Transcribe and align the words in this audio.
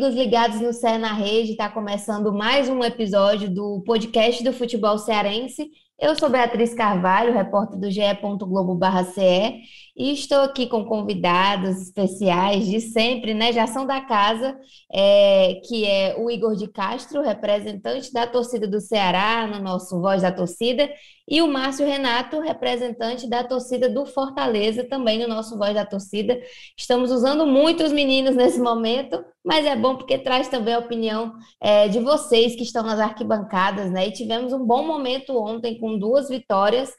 amigos 0.00 0.14
ligados 0.14 0.60
no 0.62 0.72
Cé 0.72 0.96
na 0.96 1.12
Rede, 1.12 1.50
está 1.50 1.68
começando 1.68 2.32
mais 2.32 2.70
um 2.70 2.82
episódio 2.82 3.50
do 3.50 3.82
podcast 3.84 4.42
do 4.42 4.50
futebol 4.50 4.96
cearense. 4.96 5.68
Eu 6.00 6.16
sou 6.16 6.30
Beatriz 6.30 6.72
Carvalho, 6.72 7.34
repórter 7.34 7.78
do 7.78 7.90
ge.globo.ce, 7.90 9.60
e 9.94 10.12
estou 10.14 10.40
aqui 10.40 10.66
com 10.66 10.86
convidados 10.86 11.82
especiais 11.82 12.66
de 12.66 12.80
sempre, 12.80 13.34
né? 13.34 13.52
Já 13.52 13.66
são 13.66 13.86
da 13.86 14.00
casa, 14.00 14.58
é, 14.90 15.60
que 15.68 15.84
é 15.84 16.16
o 16.18 16.30
Igor 16.30 16.56
de 16.56 16.68
Castro, 16.68 17.20
representante 17.20 18.10
da 18.10 18.26
torcida 18.26 18.66
do 18.66 18.80
Ceará, 18.80 19.46
no 19.46 19.62
nosso 19.62 20.00
Voz 20.00 20.22
da 20.22 20.32
Torcida, 20.32 20.88
e 21.28 21.42
o 21.42 21.46
Márcio 21.46 21.86
Renato, 21.86 22.40
representante 22.40 23.28
da 23.28 23.44
torcida 23.44 23.90
do 23.90 24.06
Fortaleza, 24.06 24.82
também 24.82 25.18
no 25.18 25.28
nosso 25.28 25.58
Voz 25.58 25.74
da 25.74 25.84
Torcida. 25.84 26.40
Estamos 26.78 27.10
usando 27.12 27.46
muito 27.46 27.84
os 27.84 27.92
meninos 27.92 28.34
nesse 28.34 28.58
momento, 28.58 29.22
mas 29.50 29.66
é 29.66 29.74
bom 29.74 29.96
porque 29.96 30.16
traz 30.16 30.46
também 30.46 30.74
a 30.74 30.78
opinião 30.78 31.36
é, 31.60 31.88
de 31.88 31.98
vocês 31.98 32.54
que 32.54 32.62
estão 32.62 32.84
nas 32.84 33.00
arquibancadas, 33.00 33.90
né? 33.90 34.06
E 34.06 34.12
tivemos 34.12 34.52
um 34.52 34.64
bom 34.64 34.86
momento 34.86 35.36
ontem 35.36 35.76
com 35.80 35.98
duas 35.98 36.28
vitórias. 36.28 36.94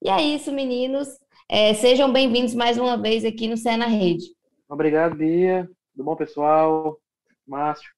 E 0.00 0.08
é 0.08 0.22
isso, 0.22 0.52
meninos. 0.52 1.08
É, 1.50 1.74
sejam 1.74 2.12
bem-vindos 2.12 2.54
mais 2.54 2.78
uma 2.78 2.96
vez 2.96 3.24
aqui 3.24 3.48
no 3.48 3.56
Cé 3.56 3.76
na 3.76 3.86
Rede. 3.86 4.24
Obrigado, 4.68 5.16
Bia. 5.16 5.68
Tudo 5.96 6.04
bom, 6.04 6.14
pessoal? 6.14 6.96
Márcio. 7.44 7.90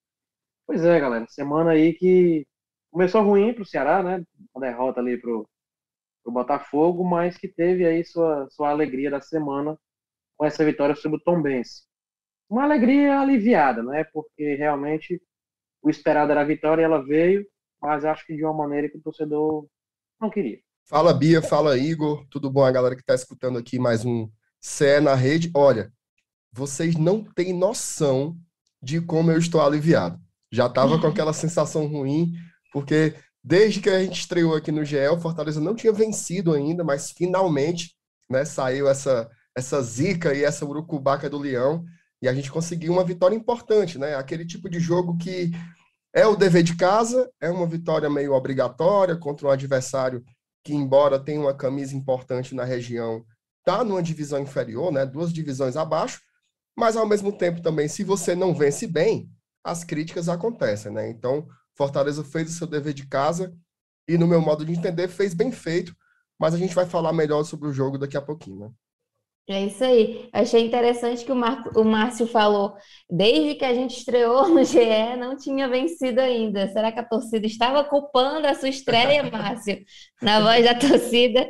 Pois 0.67 0.83
é, 0.83 0.99
galera. 0.99 1.27
Semana 1.29 1.73
aí 1.73 1.93
que 1.93 2.47
começou 2.91 3.21
ruim 3.21 3.53
para 3.53 3.63
o 3.63 3.67
Ceará, 3.67 4.03
né? 4.03 4.25
Uma 4.55 4.67
derrota 4.67 5.01
ali 5.01 5.21
para 5.21 5.31
o 5.31 5.47
Botafogo, 6.33 7.05
mas 7.05 7.37
que 7.37 7.47
teve 7.47 7.85
aí 7.85 8.03
sua, 8.07 8.49
sua 8.49 8.71
alegria 8.71 9.11
da 9.11 9.21
semana 9.21 9.79
com 10.35 10.47
essa 10.47 10.65
vitória 10.65 10.97
sobre 10.97 11.19
o 11.19 11.23
Tom 11.23 11.43
Benz. 11.43 11.88
Uma 12.49 12.65
alegria 12.65 13.21
aliviada, 13.21 13.83
né? 13.83 14.05
Porque 14.05 14.55
realmente 14.55 15.21
o 15.83 15.91
esperado 15.91 16.33
era 16.33 16.41
a 16.41 16.45
vitória 16.45 16.83
e 16.83 16.85
ela 16.85 17.05
veio, 17.05 17.47
mas 17.81 18.05
acho 18.05 18.27
que 18.27 18.35
de 18.35 18.45
uma 18.45 18.55
maneira 18.55 18.89
que 18.89 18.97
o 18.97 19.03
torcedor 19.03 19.67
não 20.21 20.31
queria. 20.31 20.59
Fala 20.85 21.13
Bia, 21.13 21.43
fala 21.43 21.77
Igor, 21.77 22.27
tudo 22.31 22.51
bom 22.51 22.65
a 22.65 22.73
galera 22.73 22.95
que 22.95 23.03
está 23.03 23.15
escutando 23.15 23.59
aqui 23.59 23.79
mais 23.79 24.05
um 24.05 24.29
CE 24.61 25.01
na 25.01 25.15
rede? 25.15 25.51
Olha, 25.55 25.93
vocês 26.51 26.97
não 26.97 27.23
têm 27.23 27.53
noção 27.53 28.37
de 28.83 29.01
como 29.01 29.31
eu 29.31 29.39
estou 29.39 29.61
aliviado. 29.61 30.19
Já 30.51 30.67
estava 30.67 30.99
com 30.99 31.07
aquela 31.07 31.33
sensação 31.35 31.87
ruim, 31.87 32.33
porque 32.73 33.15
desde 33.45 33.81
que 33.81 33.91
a 33.91 34.03
gente 34.03 34.21
estreou 34.21 34.55
aqui 34.55 34.73
no 34.73 34.85
GE, 34.85 35.09
o 35.09 35.21
Fortaleza 35.21 35.61
não 35.61 35.75
tinha 35.75 35.93
vencido 35.93 36.55
ainda, 36.55 36.83
mas 36.83 37.11
finalmente 37.11 37.95
né, 38.29 38.45
saiu 38.45 38.89
essa, 38.89 39.31
essa 39.55 39.81
zica 39.83 40.35
e 40.35 40.43
essa 40.43 40.65
urucubaca 40.65 41.29
do 41.29 41.39
Leão, 41.39 41.85
e 42.21 42.29
a 42.29 42.35
gente 42.35 42.51
conseguiu 42.51 42.93
uma 42.93 43.05
vitória 43.05 43.37
importante, 43.37 43.99
né? 43.99 44.15
Aquele 44.15 44.45
tipo 44.45 44.69
de 44.69 44.81
jogo 44.81 45.17
que 45.17 45.51
é 46.15 46.27
o 46.27 46.37
dever 46.37 46.63
de 46.63 46.77
casa, 46.77 47.31
é 47.41 47.51
uma 47.51 47.67
vitória 47.67 48.11
meio 48.11 48.33
obrigatória 48.33 49.17
contra 49.17 49.47
um 49.47 49.51
adversário 49.51 50.25
que, 50.65 50.75
embora 50.75 51.23
tenha 51.23 51.41
uma 51.41 51.55
camisa 51.55 51.97
importante 51.97 52.55
na 52.55 52.65
região, 52.65 53.25
está 53.61 53.85
numa 53.85 54.03
divisão 54.03 54.41
inferior, 54.41 54.91
né, 54.91 55.07
duas 55.07 55.33
divisões 55.33 55.77
abaixo, 55.77 56.21
mas 56.77 56.97
ao 56.97 57.07
mesmo 57.07 57.33
tempo 57.33 57.61
também, 57.61 57.89
se 57.89 58.03
você 58.03 58.35
não 58.35 58.55
vence 58.55 58.87
bem, 58.87 59.31
as 59.63 59.85
críticas 59.85 60.29
acontecem, 60.29 60.93
né? 60.93 61.09
Então, 61.11 61.47
Fortaleza 61.77 62.25
fez 62.25 62.51
o 62.51 62.53
seu 62.53 62.67
dever 62.67 62.95
de 62.95 63.07
casa 63.07 63.55
e, 64.09 64.17
no 64.17 64.27
meu 64.27 64.41
modo 64.41 64.65
de 64.65 64.73
entender, 64.73 65.09
fez 65.09 65.35
bem 65.35 65.53
feito, 65.53 65.95
mas 66.39 66.55
a 66.55 66.59
gente 66.59 66.75
vai 66.75 66.87
falar 66.87 67.13
melhor 67.13 67.45
sobre 67.45 67.69
o 67.69 67.73
jogo 67.73 67.99
daqui 67.99 68.17
a 68.17 68.23
pouquinho, 68.23 68.61
né? 68.61 68.71
É 69.51 69.65
isso 69.65 69.83
aí. 69.83 70.29
Achei 70.31 70.67
interessante 70.67 71.25
que 71.25 71.33
o, 71.33 71.35
Mar... 71.35 71.65
o 71.75 71.83
Márcio 71.83 72.27
falou, 72.27 72.75
desde 73.09 73.55
que 73.55 73.65
a 73.65 73.73
gente 73.73 73.97
estreou 73.97 74.47
no 74.49 74.63
GE, 74.63 75.17
não 75.19 75.37
tinha 75.39 75.67
vencido 75.67 76.21
ainda. 76.21 76.69
Será 76.69 76.93
que 76.93 77.01
a 77.01 77.05
torcida 77.05 77.47
estava 77.47 77.83
culpando 77.83 78.47
a 78.47 78.55
sua 78.55 78.69
estreia, 78.69 79.23
Márcio, 79.31 79.79
na 80.21 80.41
voz 80.41 80.63
da 80.65 80.75
torcida? 80.75 81.49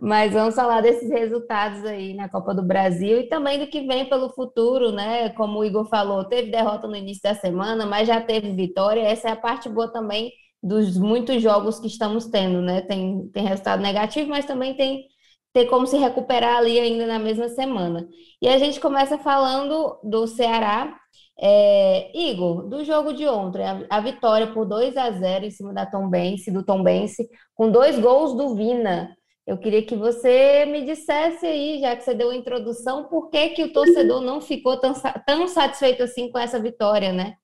Mas 0.00 0.32
vamos 0.32 0.54
falar 0.56 0.80
desses 0.80 1.08
resultados 1.08 1.84
aí 1.84 2.14
na 2.14 2.28
Copa 2.28 2.52
do 2.54 2.62
Brasil 2.62 3.20
e 3.20 3.28
também 3.28 3.58
do 3.60 3.66
que 3.68 3.82
vem 3.86 4.08
pelo 4.08 4.30
futuro, 4.30 4.90
né? 4.90 5.28
Como 5.30 5.60
o 5.60 5.64
Igor 5.64 5.84
falou, 5.88 6.24
teve 6.24 6.50
derrota 6.50 6.88
no 6.88 6.96
início 6.96 7.22
da 7.22 7.34
semana, 7.34 7.86
mas 7.86 8.08
já 8.08 8.20
teve 8.20 8.52
vitória. 8.52 9.02
Essa 9.02 9.28
é 9.28 9.32
a 9.32 9.36
parte 9.36 9.68
boa 9.68 9.92
também 9.92 10.32
dos 10.62 10.96
muitos 10.96 11.42
jogos 11.42 11.78
que 11.78 11.86
estamos 11.86 12.26
tendo, 12.26 12.60
né? 12.60 12.80
Tem, 12.82 13.28
tem 13.28 13.44
resultado 13.44 13.82
negativo, 13.82 14.30
mas 14.30 14.44
também 14.44 14.74
tem 14.74 15.06
ter 15.52 15.66
como 15.66 15.86
se 15.86 15.96
recuperar 15.96 16.56
ali 16.56 16.78
ainda 16.78 17.06
na 17.06 17.18
mesma 17.18 17.48
semana. 17.48 18.08
E 18.40 18.48
a 18.48 18.58
gente 18.58 18.80
começa 18.80 19.18
falando 19.18 19.98
do 20.02 20.26
Ceará. 20.26 20.98
É, 21.44 22.16
Igor, 22.16 22.68
do 22.68 22.84
jogo 22.84 23.12
de 23.12 23.26
ontem, 23.26 23.64
a, 23.64 23.84
a, 23.90 24.00
vitória 24.00 24.52
por 24.52 24.64
2 24.64 24.96
a 24.96 25.10
0 25.10 25.46
em 25.46 25.50
cima 25.50 25.72
da 25.72 25.84
Tom 25.84 26.08
Bense, 26.08 26.52
do 26.52 26.64
Tom 26.64 26.82
Bense, 26.82 27.28
com 27.54 27.70
dois 27.70 27.98
gols 27.98 28.34
do 28.34 28.54
Vina. 28.54 29.16
Eu 29.44 29.58
queria 29.58 29.84
que 29.84 29.96
você 29.96 30.64
me 30.66 30.84
dissesse 30.84 31.44
aí, 31.44 31.80
já 31.80 31.96
que 31.96 32.04
você 32.04 32.14
deu 32.14 32.30
a 32.30 32.36
introdução, 32.36 33.08
por 33.08 33.28
que, 33.28 33.50
que 33.50 33.64
o 33.64 33.72
torcedor 33.72 34.20
não 34.20 34.40
ficou 34.40 34.78
tão, 34.78 34.92
tão 35.26 35.48
satisfeito 35.48 36.02
assim 36.02 36.30
com 36.30 36.38
essa 36.38 36.60
vitória, 36.60 37.12
né? 37.12 37.34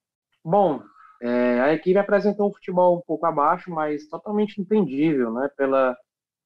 Bom, 0.45 0.79
é, 1.21 1.59
a 1.59 1.73
equipe 1.73 1.99
apresentou 1.99 2.47
um 2.47 2.53
futebol 2.53 2.97
um 2.97 3.01
pouco 3.05 3.25
abaixo, 3.25 3.69
mas 3.69 4.07
totalmente 4.07 4.61
entendível, 4.61 5.33
né? 5.33 5.49
Pela, 5.57 5.97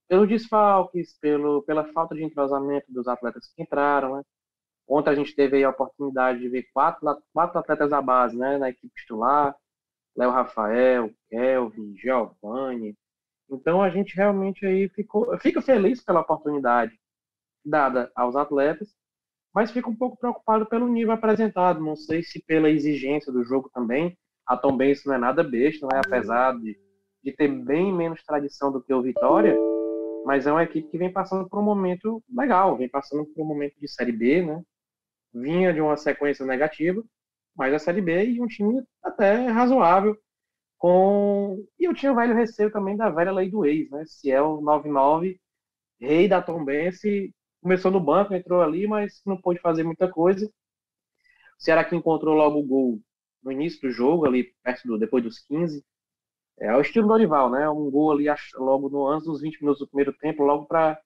pelos 0.07 0.27
desfalques, 0.27 1.17
pelo, 1.19 1.63
pela 1.63 1.85
falta 1.93 2.15
de 2.15 2.23
entrosamento 2.23 2.91
dos 2.91 3.07
atletas 3.07 3.47
que 3.47 3.61
entraram. 3.61 4.17
Né? 4.17 4.23
Ontem 4.87 5.09
a 5.11 5.15
gente 5.15 5.35
teve 5.35 5.63
a 5.63 5.69
oportunidade 5.69 6.39
de 6.39 6.49
ver 6.49 6.67
quatro, 6.73 7.21
quatro 7.33 7.59
atletas 7.59 7.89
da 7.89 8.01
base 8.01 8.37
né, 8.37 8.57
na 8.57 8.69
equipe 8.69 8.93
titular, 8.95 9.55
Léo 10.15 10.31
Rafael, 10.31 11.11
Kelvin, 11.29 11.95
Giovanni. 11.97 12.95
Então 13.49 13.81
a 13.81 13.89
gente 13.89 14.15
realmente 14.15 14.65
aí 14.65 14.89
ficou, 14.89 15.37
fica 15.39 15.61
feliz 15.61 16.03
pela 16.03 16.21
oportunidade 16.21 16.97
dada 17.65 18.11
aos 18.15 18.35
atletas, 18.35 18.89
mas 19.53 19.71
fica 19.71 19.89
um 19.89 19.95
pouco 19.95 20.17
preocupado 20.17 20.65
pelo 20.65 20.87
nível 20.87 21.13
apresentado. 21.13 21.79
Não 21.79 21.95
sei 21.95 22.23
se 22.23 22.43
pela 22.43 22.69
exigência 22.69 23.31
do 23.31 23.43
jogo 23.43 23.69
também. 23.73 24.17
A 24.45 24.57
Tom 24.57 24.75
Benz 24.75 25.05
não 25.05 25.13
é 25.13 25.17
nada 25.17 25.43
besta, 25.43 25.87
né? 25.87 26.01
apesar 26.05 26.59
de, 26.59 26.77
de 27.23 27.31
ter 27.31 27.47
bem 27.47 27.93
menos 27.93 28.23
tradição 28.23 28.71
do 28.71 28.83
que 28.83 28.93
o 28.93 29.01
Vitória 29.01 29.55
mas 30.25 30.47
é 30.47 30.51
uma 30.51 30.63
equipe 30.63 30.89
que 30.89 30.97
vem 30.97 31.11
passando 31.11 31.47
por 31.49 31.59
um 31.59 31.63
momento 31.63 32.23
legal, 32.29 32.77
vem 32.77 32.89
passando 32.89 33.25
por 33.25 33.43
um 33.43 33.47
momento 33.47 33.79
de 33.79 33.87
Série 33.87 34.11
B, 34.11 34.43
né? 34.43 34.63
Vinha 35.33 35.73
de 35.73 35.81
uma 35.81 35.97
sequência 35.97 36.45
negativa, 36.45 37.03
mas 37.55 37.73
a 37.73 37.79
Série 37.79 38.01
B 38.01 38.25
e 38.25 38.41
um 38.41 38.47
time 38.47 38.83
até 39.03 39.47
razoável, 39.47 40.17
com... 40.77 41.65
E 41.79 41.85
eu 41.85 41.93
tinha 41.93 42.11
o 42.11 42.15
velho 42.15 42.35
receio 42.35 42.71
também 42.71 42.97
da 42.97 43.09
velha 43.09 43.31
lei 43.31 43.49
do 43.49 43.65
ex, 43.65 43.89
né? 43.89 44.03
Ciel 44.05 44.61
99, 44.61 45.39
rei 45.99 46.27
da 46.27 46.41
Tombense, 46.41 47.33
começou 47.61 47.91
no 47.91 47.99
banco, 47.99 48.33
entrou 48.33 48.61
ali, 48.61 48.87
mas 48.87 49.21
não 49.25 49.39
pôde 49.41 49.59
fazer 49.61 49.83
muita 49.83 50.09
coisa. 50.11 50.45
O 50.47 50.51
Ceará 51.63 51.83
que 51.85 51.95
encontrou 51.95 52.35
logo 52.35 52.59
o 52.59 52.65
gol 52.65 53.01
no 53.43 53.51
início 53.51 53.81
do 53.81 53.91
jogo, 53.91 54.25
ali 54.25 54.53
perto 54.63 54.87
do, 54.87 54.97
depois 54.97 55.23
dos 55.23 55.39
15, 55.39 55.83
é 56.59 56.75
o 56.75 56.81
estilo 56.81 57.07
do 57.07 57.13
Orival, 57.13 57.49
né? 57.49 57.69
Um 57.69 57.89
gol 57.89 58.11
ali 58.11 58.25
logo 58.55 58.89
no 58.89 59.07
antes 59.07 59.27
dos 59.27 59.41
20 59.41 59.61
minutos 59.61 59.79
do 59.79 59.87
primeiro 59.87 60.13
tempo, 60.13 60.43
logo 60.43 60.65
para 60.65 60.99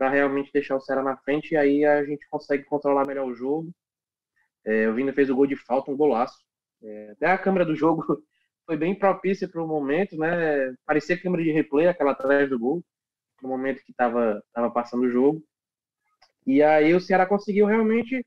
realmente 0.00 0.52
deixar 0.52 0.76
o 0.76 0.80
Ceará 0.80 1.02
na 1.02 1.16
frente 1.18 1.52
e 1.52 1.56
aí 1.56 1.84
a 1.84 2.04
gente 2.04 2.28
consegue 2.28 2.64
controlar 2.64 3.06
melhor 3.06 3.26
o 3.26 3.34
jogo. 3.34 3.70
É, 4.64 4.88
o 4.88 4.94
Vina 4.94 5.12
fez 5.12 5.30
o 5.30 5.34
gol 5.34 5.46
de 5.46 5.56
falta, 5.56 5.90
um 5.90 5.96
golaço. 5.96 6.38
É, 6.82 7.10
até 7.12 7.26
a 7.26 7.38
câmera 7.38 7.64
do 7.64 7.74
jogo 7.76 8.02
foi 8.66 8.76
bem 8.76 8.94
propícia 8.98 9.48
para 9.48 9.62
o 9.62 9.66
momento, 9.66 10.16
né? 10.16 10.74
Parecia 10.86 11.20
câmera 11.20 11.42
de 11.42 11.52
replay, 11.52 11.88
aquela 11.88 12.12
atrás 12.12 12.48
do 12.48 12.58
gol, 12.58 12.82
no 13.42 13.48
momento 13.48 13.82
que 13.84 13.90
estava 13.90 14.42
tava 14.52 14.70
passando 14.70 15.04
o 15.04 15.10
jogo. 15.10 15.42
E 16.46 16.62
aí 16.62 16.94
o 16.94 17.00
Ceará 17.00 17.26
conseguiu 17.26 17.66
realmente 17.66 18.24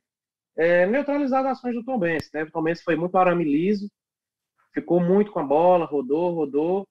é, 0.57 0.85
neutralizar 0.85 1.45
as 1.45 1.57
ações 1.57 1.75
do 1.75 1.83
Tom 1.83 1.97
Benz, 1.99 2.29
né? 2.33 2.43
O 2.43 2.51
Tom 2.51 2.63
Benz 2.63 2.81
foi 2.81 2.95
muito 2.95 3.17
arame 3.17 3.43
liso, 3.43 3.89
ficou 4.73 4.99
muito 5.01 5.31
com 5.31 5.39
a 5.39 5.43
bola, 5.43 5.85
rodou, 5.85 6.33
rodou, 6.35 6.87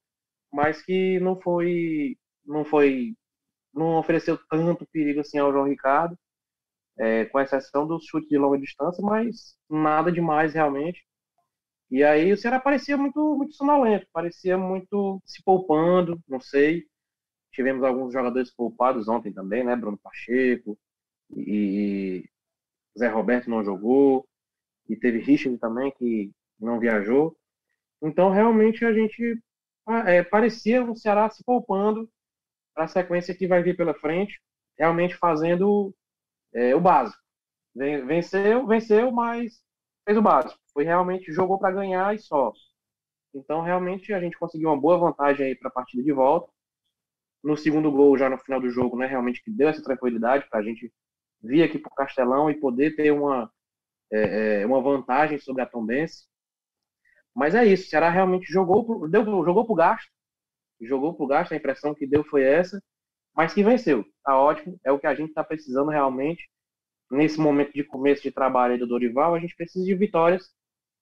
mas 0.52 0.82
que 0.82 1.18
não 1.20 1.40
foi, 1.40 2.16
não 2.46 2.64
foi, 2.64 3.14
não 3.74 3.98
ofereceu 3.98 4.38
tanto 4.50 4.86
perigo 4.92 5.20
assim 5.20 5.38
ao 5.38 5.52
João 5.52 5.68
Ricardo, 5.68 6.16
é, 6.98 7.24
com 7.26 7.40
exceção 7.40 7.86
dos 7.86 8.04
chutes 8.06 8.28
de 8.28 8.38
longa 8.38 8.58
distância, 8.58 9.02
mas 9.04 9.56
nada 9.70 10.12
demais 10.12 10.54
realmente. 10.54 11.04
E 11.90 12.02
aí 12.02 12.32
o 12.32 12.36
Ceará 12.38 12.58
parecia 12.60 12.96
muito, 12.96 13.36
muito 13.36 13.54
sonolento, 13.54 14.06
parecia 14.12 14.56
muito 14.58 15.20
se 15.26 15.42
poupando, 15.44 16.18
não 16.28 16.40
sei. 16.40 16.84
Tivemos 17.52 17.84
alguns 17.84 18.12
jogadores 18.12 18.50
poupados 18.54 19.08
ontem 19.08 19.32
também, 19.32 19.62
né? 19.64 19.76
Bruno 19.76 19.98
Pacheco 19.98 20.78
e 21.36 22.24
Zé 22.98 23.08
Roberto 23.08 23.50
não 23.50 23.64
jogou. 23.64 24.26
E 24.88 24.96
teve 24.96 25.18
Richard 25.18 25.58
também 25.58 25.92
que 25.92 26.32
não 26.58 26.80
viajou. 26.80 27.36
Então, 28.02 28.30
realmente, 28.30 28.84
a 28.84 28.92
gente 28.92 29.40
é, 30.06 30.22
parecia 30.22 30.84
o 30.84 30.96
Ceará 30.96 31.30
se 31.30 31.44
poupando 31.44 32.08
para 32.74 32.84
a 32.84 32.88
sequência 32.88 33.34
que 33.34 33.46
vai 33.46 33.62
vir 33.62 33.76
pela 33.76 33.94
frente, 33.94 34.40
realmente 34.78 35.16
fazendo 35.16 35.94
é, 36.54 36.74
o 36.74 36.80
básico. 36.80 37.20
Venceu, 37.74 38.66
venceu, 38.66 39.12
mas 39.12 39.60
fez 40.04 40.18
o 40.18 40.22
básico. 40.22 40.58
Foi 40.72 40.84
realmente 40.84 41.32
jogou 41.32 41.58
para 41.58 41.74
ganhar 41.74 42.14
e 42.14 42.18
só. 42.18 42.52
Então, 43.34 43.62
realmente, 43.62 44.12
a 44.12 44.20
gente 44.20 44.38
conseguiu 44.38 44.68
uma 44.68 44.80
boa 44.80 44.98
vantagem 44.98 45.46
aí 45.46 45.54
para 45.54 45.68
a 45.68 45.72
partida 45.72 46.02
de 46.02 46.12
volta. 46.12 46.50
No 47.42 47.56
segundo 47.56 47.90
gol, 47.90 48.16
já 48.16 48.28
no 48.28 48.38
final 48.38 48.60
do 48.60 48.70
jogo, 48.70 48.96
né, 48.96 49.06
realmente 49.06 49.42
que 49.42 49.50
deu 49.50 49.68
essa 49.68 49.82
tranquilidade 49.82 50.48
para 50.48 50.60
a 50.60 50.62
gente 50.62 50.92
vir 51.42 51.62
aqui 51.62 51.78
para 51.78 51.90
o 51.90 51.94
Castelão 51.94 52.50
e 52.50 52.60
poder 52.60 52.94
ter 52.94 53.10
uma, 53.10 53.50
é, 54.12 54.62
é, 54.62 54.66
uma 54.66 54.80
vantagem 54.80 55.38
sobre 55.38 55.62
a 55.62 55.66
Tombense. 55.66 56.26
Mas 57.34 57.54
é 57.54 57.64
isso, 57.64 57.86
o 57.86 57.88
Ceará 57.88 58.10
realmente 58.10 58.50
jogou, 58.52 59.08
deu, 59.08 59.24
jogou 59.24 59.64
para 59.64 59.72
o 59.72 59.76
gasto, 59.76 60.10
jogou 60.80 61.14
para 61.14 61.24
o 61.24 61.26
gasto, 61.26 61.52
a 61.52 61.56
impressão 61.56 61.94
que 61.94 62.06
deu 62.06 62.24
foi 62.24 62.42
essa, 62.42 62.82
mas 63.34 63.54
que 63.54 63.62
venceu. 63.62 64.04
Tá 64.24 64.38
ótimo, 64.38 64.78
é 64.84 64.92
o 64.92 64.98
que 64.98 65.06
a 65.06 65.14
gente 65.14 65.30
está 65.30 65.44
precisando 65.44 65.90
realmente. 65.90 66.48
Nesse 67.10 67.38
momento 67.38 67.72
de 67.72 67.84
começo 67.84 68.22
de 68.22 68.32
trabalho 68.32 68.78
do 68.78 68.86
Dorival, 68.86 69.34
a 69.34 69.40
gente 69.40 69.56
precisa 69.56 69.84
de 69.84 69.94
vitórias 69.94 70.50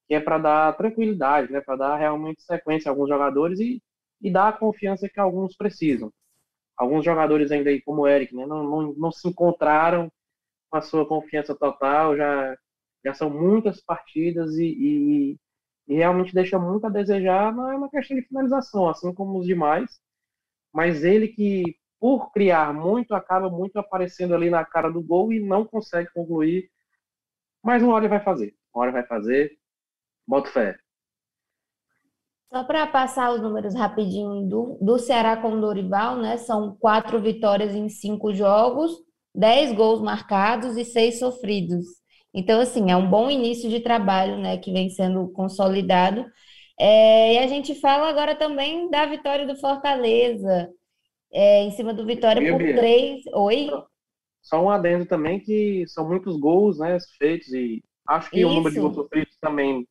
que 0.08 0.14
é 0.14 0.20
para 0.20 0.38
dar 0.38 0.76
tranquilidade, 0.76 1.52
né, 1.52 1.60
para 1.60 1.76
dar 1.76 1.96
realmente 1.96 2.42
sequência 2.42 2.90
a 2.90 2.92
alguns 2.92 3.08
jogadores 3.08 3.60
e, 3.60 3.80
e 4.20 4.32
dar 4.32 4.48
a 4.48 4.52
confiança 4.52 5.08
que 5.08 5.20
alguns 5.20 5.56
precisam. 5.56 6.12
Alguns 6.76 7.04
jogadores 7.04 7.52
ainda 7.52 7.70
aí, 7.70 7.80
como 7.80 8.02
o 8.02 8.08
Eric, 8.08 8.34
né, 8.34 8.44
não, 8.44 8.64
não, 8.64 8.92
não 8.94 9.12
se 9.12 9.28
encontraram 9.28 10.10
com 10.68 10.76
a 10.78 10.80
sua 10.82 11.06
confiança 11.06 11.54
total, 11.54 12.16
já, 12.16 12.56
já 13.04 13.14
são 13.14 13.30
muitas 13.30 13.80
partidas 13.80 14.56
e, 14.56 14.64
e, 14.66 15.36
e 15.90 15.96
realmente 15.96 16.32
deixa 16.32 16.56
muito 16.56 16.86
a 16.86 16.88
desejar 16.88 17.52
não 17.52 17.68
é 17.68 17.76
uma 17.76 17.90
questão 17.90 18.16
de 18.16 18.22
finalização, 18.22 18.88
assim 18.88 19.12
como 19.12 19.40
os 19.40 19.46
demais, 19.46 20.00
mas 20.72 21.02
ele 21.02 21.26
que, 21.26 21.64
por 21.98 22.30
criar 22.30 22.72
muito, 22.72 23.12
acaba 23.12 23.50
muito 23.50 23.76
aparecendo 23.76 24.32
ali 24.32 24.48
na 24.48 24.64
cara 24.64 24.88
do 24.88 25.02
gol 25.02 25.32
e 25.32 25.40
não 25.40 25.66
consegue 25.66 26.08
concluir, 26.14 26.70
mas 27.60 27.82
uma 27.82 27.92
hora 27.92 28.04
ele 28.04 28.10
vai 28.10 28.22
fazer, 28.22 28.54
uma 28.72 28.84
hora 28.84 28.92
vai 28.92 29.04
fazer, 29.04 29.58
Boto 30.28 30.48
fé. 30.50 30.78
Só 32.52 32.62
para 32.62 32.86
passar 32.86 33.32
os 33.32 33.42
números 33.42 33.74
rapidinho 33.74 34.48
do, 34.48 34.78
do 34.80 34.96
Ceará 34.96 35.36
com 35.36 35.54
o 35.54 35.60
Dorival, 35.60 36.18
né? 36.18 36.36
São 36.36 36.76
quatro 36.76 37.20
vitórias 37.20 37.74
em 37.74 37.88
cinco 37.88 38.32
jogos, 38.32 38.92
dez 39.34 39.72
gols 39.72 40.00
marcados 40.00 40.76
e 40.76 40.84
seis 40.84 41.18
sofridos. 41.18 41.99
Então, 42.32 42.60
assim, 42.60 42.90
é 42.90 42.96
um 42.96 43.08
bom 43.08 43.30
início 43.30 43.68
de 43.68 43.80
trabalho, 43.80 44.38
né? 44.38 44.58
Que 44.58 44.72
vem 44.72 44.88
sendo 44.90 45.28
consolidado. 45.32 46.24
É, 46.78 47.34
e 47.34 47.38
a 47.38 47.46
gente 47.46 47.74
fala 47.74 48.08
agora 48.08 48.34
também 48.34 48.88
da 48.90 49.04
vitória 49.06 49.46
do 49.46 49.56
Fortaleza, 49.56 50.70
é, 51.32 51.62
em 51.62 51.70
cima 51.72 51.92
do 51.92 52.06
Vitória 52.06 52.50
por 52.50 52.58
três. 52.58 53.22
Oi? 53.34 53.68
Só 54.42 54.62
um 54.62 54.70
adendo 54.70 55.04
também 55.04 55.38
que 55.40 55.84
são 55.88 56.08
muitos 56.08 56.38
gols, 56.38 56.78
né? 56.78 56.96
Feitos 57.18 57.52
e 57.52 57.82
acho 58.08 58.30
que 58.30 58.40
Isso. 58.40 58.48
o 58.48 58.54
número 58.54 58.74
de 58.74 58.80
gols 58.80 58.94
sofridos 58.94 59.36
também 59.40 59.86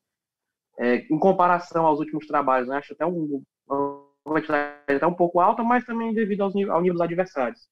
é, 0.79 0.95
em 1.11 1.19
comparação 1.19 1.85
aos 1.85 1.99
últimos 1.99 2.25
trabalhos, 2.25 2.69
né? 2.69 2.77
acho 2.77 2.93
até 2.93 3.05
um, 3.05 3.43
uma 3.67 4.03
quantidade 4.23 4.79
até 4.87 5.05
um 5.05 5.13
pouco 5.13 5.39
alta, 5.39 5.61
mas 5.61 5.85
também 5.85 6.13
devido 6.13 6.41
aos, 6.41 6.55
ao 6.55 6.81
nível 6.81 6.93
dos 6.93 7.01
adversários. 7.01 7.67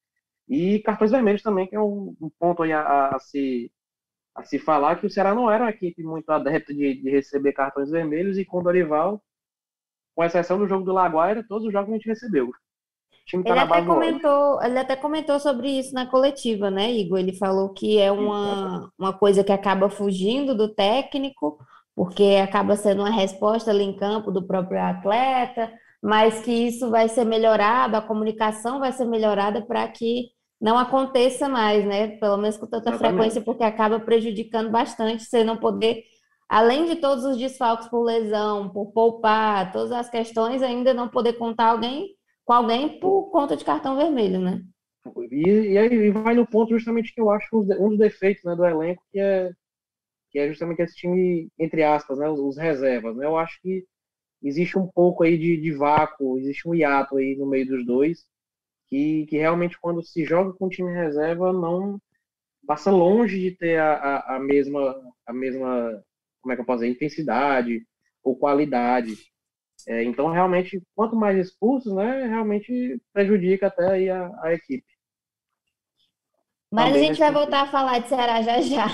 E 0.47 0.79
cartões 0.79 1.11
vermelhos 1.11 1.41
também, 1.41 1.67
que 1.67 1.75
é 1.75 1.79
um, 1.79 2.15
um 2.21 2.29
ponto 2.37 2.63
aí 2.63 2.71
a, 2.71 2.81
a, 2.81 3.15
a, 3.15 3.19
se, 3.19 3.71
a 4.37 4.43
se 4.43 4.59
falar, 4.59 4.97
que 4.97 5.05
o 5.07 5.09
Ceará 5.09 5.33
não 5.33 5.49
era 5.49 5.63
uma 5.63 5.71
equipe 5.71 6.03
muito 6.03 6.29
adepta 6.29 6.73
de, 6.73 7.01
de 7.01 7.09
receber 7.09 7.53
cartões 7.53 7.89
vermelhos, 7.89 8.37
e 8.37 8.45
com 8.45 8.59
o 8.59 8.63
Dorival, 8.63 9.21
com 10.15 10.23
exceção 10.23 10.57
do 10.57 10.67
jogo 10.67 10.85
do 10.85 10.93
Laguaira, 10.93 11.45
todos 11.47 11.65
os 11.67 11.73
jogos 11.73 11.89
a 11.89 11.93
gente 11.93 12.07
recebeu. 12.07 12.51
Tá 13.43 13.49
ele, 13.49 13.59
até 13.59 13.81
comentou, 13.83 14.63
ele 14.63 14.79
até 14.79 14.95
comentou 14.95 15.39
sobre 15.39 15.67
isso 15.67 15.93
na 15.93 16.05
coletiva, 16.05 16.71
né, 16.71 16.89
Igor? 16.93 17.19
Ele 17.19 17.33
falou 17.33 17.73
que 17.73 17.99
é 17.99 18.09
uma, 18.09 18.89
uma 18.97 19.11
coisa 19.11 19.43
que 19.43 19.51
acaba 19.51 19.89
fugindo 19.89 20.55
do 20.55 20.73
técnico, 20.73 21.59
porque 21.93 22.39
acaba 22.41 22.77
sendo 22.77 23.01
uma 23.01 23.09
resposta 23.09 23.69
ali 23.69 23.83
em 23.83 23.97
campo 23.97 24.31
do 24.31 24.47
próprio 24.47 24.79
atleta, 24.79 25.69
mas 26.01 26.39
que 26.41 26.51
isso 26.51 26.89
vai 26.89 27.09
ser 27.09 27.25
melhorado, 27.25 27.97
a 27.97 28.01
comunicação 28.01 28.79
vai 28.79 28.93
ser 28.93 29.05
melhorada 29.05 29.61
para 29.61 29.85
que 29.89 30.29
não 30.59 30.77
aconteça 30.77 31.47
mais, 31.47 31.85
né? 31.85 32.17
Pelo 32.17 32.37
menos 32.37 32.57
com 32.57 32.65
tanta 32.65 32.89
Exatamente. 32.89 33.15
frequência, 33.15 33.41
porque 33.41 33.63
acaba 33.63 33.99
prejudicando 33.99 34.69
bastante 34.69 35.23
você 35.23 35.43
não 35.43 35.57
poder, 35.57 36.03
além 36.49 36.85
de 36.85 36.95
todos 36.95 37.23
os 37.25 37.37
desfalques 37.37 37.87
por 37.87 38.03
lesão, 38.03 38.69
por 38.69 38.91
poupar, 38.91 39.71
todas 39.71 39.91
as 39.91 40.09
questões, 40.09 40.63
ainda 40.63 40.93
não 40.93 41.07
poder 41.07 41.33
contar 41.33 41.71
alguém 41.71 42.15
com 42.43 42.53
alguém 42.53 42.99
por 42.99 43.29
conta 43.29 43.57
de 43.57 43.65
cartão 43.65 43.97
vermelho, 43.97 44.39
né? 44.39 44.61
E, 45.29 45.71
e 45.71 45.77
aí 45.77 46.09
vai 46.11 46.33
no 46.33 46.47
ponto 46.47 46.71
justamente 46.77 47.13
que 47.13 47.19
eu 47.21 47.29
acho 47.29 47.47
um 47.53 47.89
dos 47.89 47.97
defeitos 47.97 48.43
né, 48.43 48.55
do 48.55 48.65
elenco, 48.65 49.03
que 49.11 49.19
é 49.19 49.51
que 50.29 50.39
é 50.39 50.47
justamente 50.49 50.81
esse 50.81 50.95
time, 50.95 51.49
entre 51.57 51.83
aspas, 51.83 52.17
né, 52.17 52.29
os, 52.29 52.39
os 52.39 52.57
reservas. 52.57 53.15
Né? 53.15 53.25
Eu 53.25 53.37
acho 53.37 53.61
que 53.61 53.85
existe 54.43 54.77
um 54.77 54.87
pouco 54.87 55.23
aí 55.23 55.37
de, 55.37 55.57
de 55.57 55.71
vácuo, 55.71 56.37
existe 56.37 56.67
um 56.67 56.75
hiato 56.75 57.17
aí 57.17 57.35
no 57.37 57.47
meio 57.47 57.65
dos 57.67 57.85
dois, 57.85 58.25
que, 58.89 59.25
que 59.27 59.37
realmente 59.37 59.77
quando 59.79 60.03
se 60.03 60.25
joga 60.25 60.53
com 60.53 60.69
time 60.69 60.91
reserva 60.93 61.51
não 61.51 61.99
passa 62.65 62.91
longe 62.91 63.39
de 63.39 63.51
ter 63.51 63.79
a, 63.79 63.93
a, 63.93 64.35
a 64.35 64.39
mesma 64.39 64.95
a 65.25 65.33
mesma 65.33 66.03
como 66.41 66.53
é 66.53 66.55
que 66.55 66.61
eu 66.61 66.65
posso 66.65 66.79
dizer 66.79 66.93
intensidade 66.93 67.85
ou 68.23 68.37
qualidade. 68.37 69.15
É, 69.87 70.03
então 70.03 70.31
realmente 70.31 70.81
quanto 70.95 71.15
mais 71.15 71.37
expulsos 71.37 71.93
né 71.93 72.25
realmente 72.27 73.01
prejudica 73.13 73.67
até 73.67 73.91
aí 73.91 74.09
a, 74.09 74.31
a 74.41 74.53
equipe. 74.53 74.85
Mas 76.71 76.87
Também 76.87 77.01
a 77.01 77.07
gente 77.07 77.19
vai 77.19 77.31
voltar 77.31 77.61
a 77.61 77.67
falar 77.67 77.99
de 77.99 78.09
Ceará 78.09 78.41
já 78.41 78.61
já. 78.61 78.87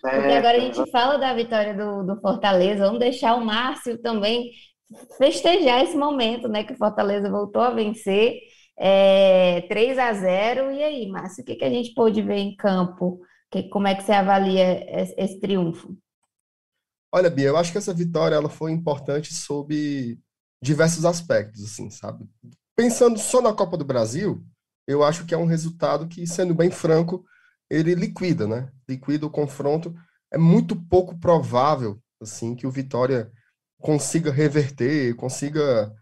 Porque 0.00 0.32
agora 0.32 0.58
a 0.58 0.60
gente 0.60 0.90
fala 0.90 1.16
da 1.16 1.34
vitória 1.34 1.74
do, 1.74 2.04
do 2.04 2.20
Fortaleza, 2.20 2.84
vamos 2.84 3.00
deixar 3.00 3.34
o 3.34 3.44
Márcio 3.44 3.98
também 3.98 4.52
festejar 5.16 5.82
esse 5.82 5.96
momento, 5.96 6.48
né? 6.48 6.62
Que 6.62 6.74
o 6.74 6.76
Fortaleza 6.76 7.30
voltou 7.30 7.62
a 7.62 7.70
vencer 7.70 8.38
é, 8.78 9.62
3 9.62 9.98
a 9.98 10.12
0. 10.12 10.70
E 10.72 10.82
aí, 10.82 11.08
Márcio, 11.08 11.42
o 11.42 11.46
que, 11.46 11.56
que 11.56 11.64
a 11.64 11.70
gente 11.70 11.94
pôde 11.94 12.22
ver 12.22 12.38
em 12.38 12.56
campo? 12.56 13.20
Que, 13.50 13.64
como 13.68 13.86
é 13.86 13.94
que 13.94 14.02
você 14.02 14.12
avalia 14.12 15.00
esse, 15.00 15.14
esse 15.16 15.40
triunfo? 15.40 15.96
Olha, 17.12 17.30
Bia, 17.30 17.46
eu 17.48 17.56
acho 17.56 17.72
que 17.72 17.78
essa 17.78 17.94
vitória 17.94 18.34
ela 18.34 18.48
foi 18.48 18.72
importante 18.72 19.32
sob 19.32 20.18
diversos 20.62 21.04
aspectos, 21.04 21.64
assim, 21.64 21.88
sabe? 21.90 22.28
Pensando 22.76 23.18
só 23.18 23.40
na 23.40 23.54
Copa 23.54 23.76
do 23.76 23.84
Brasil, 23.84 24.44
eu 24.86 25.02
acho 25.02 25.24
que 25.24 25.34
é 25.34 25.38
um 25.38 25.46
resultado 25.46 26.06
que, 26.08 26.26
sendo 26.26 26.54
bem 26.54 26.70
franco, 26.70 27.24
ele 27.70 27.94
liquida, 27.94 28.46
né? 28.46 28.70
Liquida 28.88 29.26
o 29.26 29.30
confronto. 29.30 29.94
É 30.32 30.38
muito 30.38 30.76
pouco 30.76 31.18
provável, 31.18 31.98
assim, 32.20 32.54
que 32.54 32.66
o 32.66 32.70
Vitória 32.70 33.30
consiga 33.80 34.30
reverter, 34.30 35.14
consiga 35.16 35.92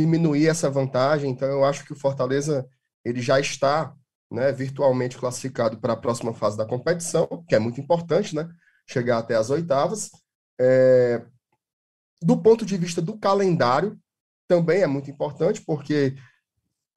diminuir 0.00 0.48
essa 0.48 0.70
vantagem. 0.70 1.30
Então, 1.30 1.48
eu 1.48 1.64
acho 1.64 1.84
que 1.84 1.92
o 1.92 1.96
Fortaleza 1.96 2.66
ele 3.04 3.20
já 3.20 3.38
está, 3.38 3.94
né, 4.30 4.50
virtualmente 4.52 5.16
classificado 5.16 5.78
para 5.78 5.92
a 5.92 5.96
próxima 5.96 6.32
fase 6.34 6.56
da 6.56 6.66
competição, 6.66 7.44
que 7.48 7.54
é 7.54 7.58
muito 7.58 7.80
importante, 7.80 8.34
né? 8.34 8.48
Chegar 8.88 9.18
até 9.18 9.36
as 9.36 9.50
oitavas. 9.50 10.10
É... 10.60 11.24
Do 12.22 12.40
ponto 12.40 12.64
de 12.64 12.76
vista 12.76 13.02
do 13.02 13.18
calendário, 13.18 13.98
também 14.48 14.82
é 14.82 14.86
muito 14.86 15.10
importante, 15.10 15.60
porque 15.60 16.16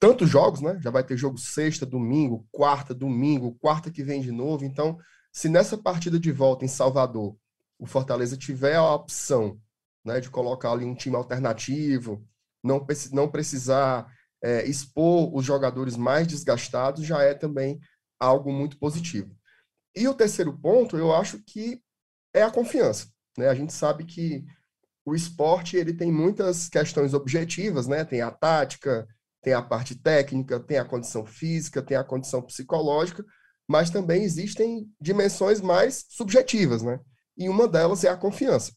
tantos 0.00 0.28
jogos, 0.28 0.60
né? 0.60 0.78
Já 0.82 0.90
vai 0.90 1.04
ter 1.04 1.16
jogo 1.16 1.38
sexta, 1.38 1.84
domingo, 1.84 2.46
quarta, 2.50 2.94
domingo, 2.94 3.56
quarta 3.60 3.90
que 3.90 4.02
vem 4.02 4.20
de 4.20 4.32
novo. 4.32 4.64
Então, 4.64 4.98
se 5.32 5.48
nessa 5.48 5.76
partida 5.76 6.18
de 6.18 6.32
volta 6.32 6.64
em 6.64 6.68
Salvador 6.68 7.36
o 7.78 7.86
Fortaleza 7.86 8.36
tiver 8.36 8.74
a 8.74 8.94
opção 8.94 9.60
né, 10.04 10.20
de 10.20 10.30
colocar 10.30 10.72
ali 10.72 10.84
um 10.84 10.94
time 10.94 11.14
alternativo, 11.14 12.26
não, 12.62 12.84
não 13.12 13.30
precisar 13.30 14.10
é, 14.42 14.64
expor 14.66 15.34
os 15.34 15.44
jogadores 15.44 15.96
mais 15.96 16.26
desgastados, 16.26 17.04
já 17.04 17.22
é 17.22 17.34
também 17.34 17.80
algo 18.18 18.52
muito 18.52 18.78
positivo. 18.78 19.34
E 19.94 20.06
o 20.06 20.14
terceiro 20.14 20.56
ponto, 20.56 20.96
eu 20.96 21.14
acho 21.14 21.42
que 21.44 21.80
é 22.34 22.42
a 22.42 22.50
confiança. 22.50 23.08
Né? 23.36 23.48
A 23.48 23.54
gente 23.54 23.72
sabe 23.72 24.04
que 24.04 24.44
o 25.04 25.14
esporte 25.14 25.76
ele 25.76 25.94
tem 25.94 26.12
muitas 26.12 26.68
questões 26.68 27.14
objetivas, 27.14 27.86
né? 27.86 28.04
Tem 28.04 28.20
a 28.20 28.30
tática, 28.30 29.08
tem 29.42 29.54
a 29.54 29.62
parte 29.62 29.94
técnica, 29.94 30.60
tem 30.60 30.76
a 30.76 30.84
condição 30.84 31.24
física, 31.24 31.80
tem 31.80 31.96
a 31.96 32.04
condição 32.04 32.42
psicológica, 32.42 33.24
mas 33.66 33.88
também 33.88 34.22
existem 34.22 34.86
dimensões 35.00 35.60
mais 35.60 36.04
subjetivas, 36.10 36.82
né? 36.82 37.00
E 37.36 37.48
uma 37.48 37.66
delas 37.66 38.04
é 38.04 38.08
a 38.08 38.16
confiança, 38.16 38.72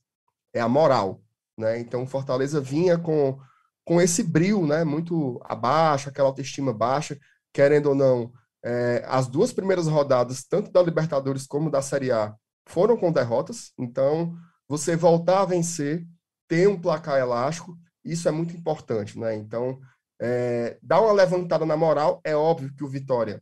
é 0.54 0.62
a 0.62 0.70
moral, 0.70 1.22
né? 1.58 1.80
Então, 1.80 2.08
Fortaleza 2.08 2.62
vinha 2.62 2.98
com, 2.98 3.38
com 3.86 4.02
esse 4.02 4.24
brilho, 4.24 4.66
né? 4.66 4.84
Muito 4.84 5.40
abaixo, 5.44 6.10
aquela 6.10 6.30
autoestima 6.30 6.74
baixa, 6.74 7.18
querendo 7.54 7.88
ou 7.88 7.96
não, 7.96 8.32
é, 8.64 9.04
as 9.08 9.28
duas 9.28 9.52
primeiras 9.52 9.88
rodadas, 9.88 10.44
tanto 10.44 10.72
da 10.72 10.82
Libertadores 10.82 11.48
como 11.48 11.70
da 11.70 11.82
Série 11.82 12.12
A, 12.12 12.36
foram 12.68 12.96
com 12.96 13.12
derrotas, 13.12 13.72
então 13.78 14.36
você 14.68 14.96
voltar 14.96 15.42
a 15.42 15.46
vencer, 15.46 16.06
ter 16.48 16.68
um 16.68 16.80
placar 16.80 17.20
elástico, 17.20 17.78
isso 18.06 18.28
é 18.28 18.32
muito 18.32 18.56
importante, 18.56 19.20
né? 19.20 19.36
Então, 19.36 19.80
é, 20.22 20.78
dá 20.82 21.02
uma 21.02 21.12
levantada 21.12 21.66
na 21.66 21.76
moral. 21.76 22.22
É 22.24 22.36
óbvio 22.36 22.74
que 22.76 22.84
o 22.84 22.88
Vitória 22.88 23.42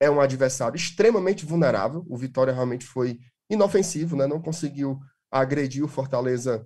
é 0.00 0.10
um 0.10 0.20
adversário 0.20 0.76
extremamente 0.76 1.44
vulnerável. 1.44 2.04
O 2.08 2.16
Vitória 2.16 2.52
realmente 2.52 2.84
foi 2.84 3.18
inofensivo, 3.50 4.14
né? 4.14 4.26
não 4.26 4.40
conseguiu 4.40 5.00
agredir 5.30 5.82
o 5.82 5.88
Fortaleza 5.88 6.64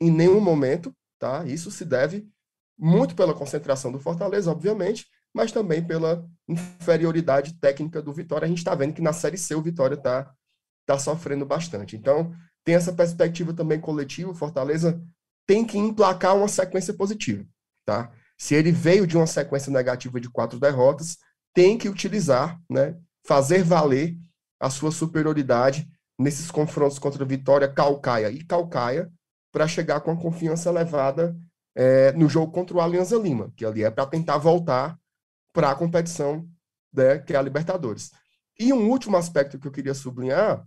em 0.00 0.10
nenhum 0.10 0.40
momento, 0.40 0.94
tá? 1.18 1.44
Isso 1.46 1.70
se 1.70 1.84
deve 1.84 2.26
muito 2.78 3.14
pela 3.14 3.34
concentração 3.34 3.92
do 3.92 4.00
Fortaleza, 4.00 4.50
obviamente, 4.50 5.06
mas 5.34 5.52
também 5.52 5.82
pela 5.82 6.28
inferioridade 6.48 7.54
técnica 7.54 8.02
do 8.02 8.12
Vitória. 8.12 8.44
A 8.44 8.48
gente 8.48 8.58
está 8.58 8.74
vendo 8.74 8.92
que 8.92 9.02
na 9.02 9.12
Série 9.12 9.38
C 9.38 9.54
o 9.54 9.62
Vitória 9.62 9.94
está 9.94 10.32
tá 10.86 10.98
sofrendo 10.98 11.46
bastante. 11.46 11.96
Então, 11.96 12.34
tem 12.64 12.74
essa 12.74 12.92
perspectiva 12.92 13.52
também 13.52 13.80
coletiva. 13.80 14.30
O 14.30 14.34
Fortaleza 14.34 15.02
tem 15.46 15.64
que 15.64 15.78
emplacar 15.78 16.36
uma 16.36 16.48
sequência 16.48 16.94
positiva, 16.94 17.44
tá? 17.84 18.12
Se 18.38 18.54
ele 18.54 18.72
veio 18.72 19.06
de 19.06 19.16
uma 19.16 19.26
sequência 19.26 19.72
negativa 19.72 20.20
de 20.20 20.28
quatro 20.28 20.58
derrotas, 20.58 21.18
tem 21.54 21.76
que 21.76 21.88
utilizar, 21.88 22.60
né, 22.68 22.96
fazer 23.26 23.62
valer 23.62 24.16
a 24.60 24.70
sua 24.70 24.90
superioridade 24.90 25.88
nesses 26.18 26.50
confrontos 26.50 26.98
contra 26.98 27.24
Vitória, 27.24 27.68
Calcaia 27.68 28.30
e 28.30 28.44
Calcaia, 28.44 29.12
para 29.52 29.68
chegar 29.68 30.00
com 30.00 30.10
a 30.10 30.16
confiança 30.16 30.70
elevada 30.70 31.36
é, 31.74 32.12
no 32.12 32.28
jogo 32.28 32.52
contra 32.52 32.76
o 32.76 32.80
Alianza 32.80 33.16
Lima, 33.16 33.52
que 33.56 33.64
ali 33.64 33.82
é 33.82 33.90
para 33.90 34.06
tentar 34.06 34.38
voltar 34.38 34.98
para 35.52 35.70
a 35.70 35.74
competição 35.74 36.48
né, 36.92 37.18
que 37.18 37.32
é 37.32 37.36
a 37.36 37.42
Libertadores. 37.42 38.10
E 38.58 38.72
um 38.72 38.90
último 38.90 39.16
aspecto 39.16 39.58
que 39.58 39.66
eu 39.66 39.72
queria 39.72 39.94
sublinhar 39.94 40.66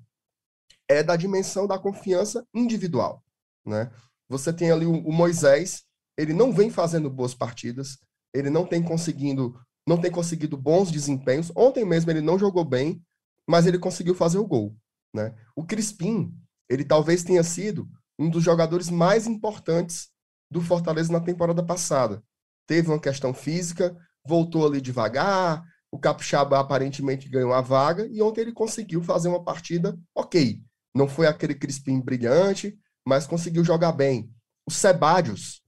é 0.88 1.04
da 1.04 1.16
dimensão 1.16 1.68
da 1.68 1.78
confiança 1.78 2.46
individual. 2.54 3.24
Né? 3.66 3.92
Você 4.28 4.52
tem 4.52 4.72
ali 4.72 4.86
o, 4.86 4.94
o 4.94 5.14
Moisés, 5.14 5.84
ele 6.18 6.34
não 6.34 6.52
vem 6.52 6.70
fazendo 6.70 7.10
boas 7.10 7.34
partidas, 7.34 7.98
ele 8.34 8.50
não 8.50 8.66
tem 8.66 8.82
conseguindo, 8.82 9.60
não 9.88 10.00
tem 10.00 10.12
conseguido 10.12 10.58
bons 10.58 10.92
desempenhos. 10.92 11.52
Ontem 11.56 11.86
mesmo 11.86 12.12
ele 12.12 12.22
não 12.22 12.38
jogou 12.38 12.66
bem, 12.66 13.02
mas 13.48 13.66
ele 13.66 13.80
conseguiu 13.80 14.16
fazer 14.16 14.40
o 14.40 14.48
gol. 14.48 14.76
Né? 15.14 15.34
O 15.56 15.64
Crispim, 15.64 16.34
ele 16.70 16.84
talvez 16.84 17.24
tenha 17.24 17.44
sido 17.44 17.88
um 18.18 18.30
dos 18.30 18.44
jogadores 18.44 18.90
mais 18.90 19.28
importantes 19.28 20.10
do 20.50 20.62
Fortaleza 20.62 21.12
na 21.12 21.20
temporada 21.20 21.64
passada. 21.64 22.24
Teve 22.68 22.90
uma 22.90 23.00
questão 23.00 23.34
física, 23.34 23.96
voltou 24.26 24.66
ali 24.66 24.82
devagar, 24.82 25.64
o 25.92 26.00
Capixaba 26.00 26.60
aparentemente 26.60 27.30
ganhou 27.30 27.54
a 27.54 27.62
vaga 27.62 28.08
e 28.08 28.22
ontem 28.22 28.42
ele 28.42 28.52
conseguiu 28.52 29.02
fazer 29.02 29.30
uma 29.30 29.44
partida 29.44 29.98
ok. 30.14 30.62
Não 30.94 31.08
foi 31.08 31.28
aquele 31.28 31.56
Crispim 31.56 32.02
brilhante, 32.02 32.78
mas 33.06 33.28
conseguiu 33.28 33.64
jogar 33.64 33.92
bem. 33.92 34.30
O 34.68 34.72
Sebadios 34.72 35.62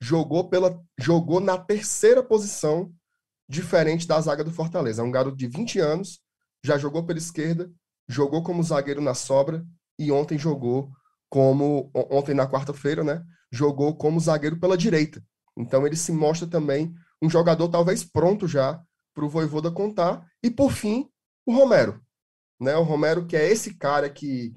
jogou 0.00 0.48
pela 0.48 0.80
jogou 0.98 1.40
na 1.40 1.58
terceira 1.58 2.22
posição 2.22 2.92
diferente 3.48 4.06
da 4.06 4.20
zaga 4.20 4.44
do 4.44 4.50
Fortaleza. 4.50 5.02
É 5.02 5.04
um 5.04 5.10
garoto 5.10 5.36
de 5.36 5.46
20 5.46 5.78
anos, 5.78 6.20
já 6.64 6.78
jogou 6.78 7.04
pela 7.04 7.18
esquerda, 7.18 7.70
jogou 8.08 8.42
como 8.42 8.62
zagueiro 8.62 9.00
na 9.00 9.14
sobra 9.14 9.64
e 9.98 10.12
ontem 10.12 10.38
jogou 10.38 10.90
como 11.28 11.90
ontem 11.94 12.34
na 12.34 12.46
quarta-feira, 12.46 13.02
né? 13.02 13.22
Jogou 13.56 13.96
como 13.96 14.20
zagueiro 14.20 14.60
pela 14.60 14.76
direita. 14.76 15.22
Então 15.56 15.86
ele 15.86 15.96
se 15.96 16.12
mostra 16.12 16.46
também 16.46 16.94
um 17.22 17.30
jogador 17.30 17.68
talvez 17.68 18.04
pronto 18.04 18.46
já 18.46 18.80
para 19.14 19.24
o 19.24 19.28
Voivoda 19.28 19.70
contar. 19.70 20.24
E 20.42 20.50
por 20.50 20.70
fim, 20.70 21.08
o 21.46 21.54
Romero, 21.54 22.00
né? 22.60 22.76
O 22.76 22.82
Romero 22.82 23.26
que 23.26 23.36
é 23.36 23.50
esse 23.50 23.74
cara 23.74 24.10
que 24.10 24.54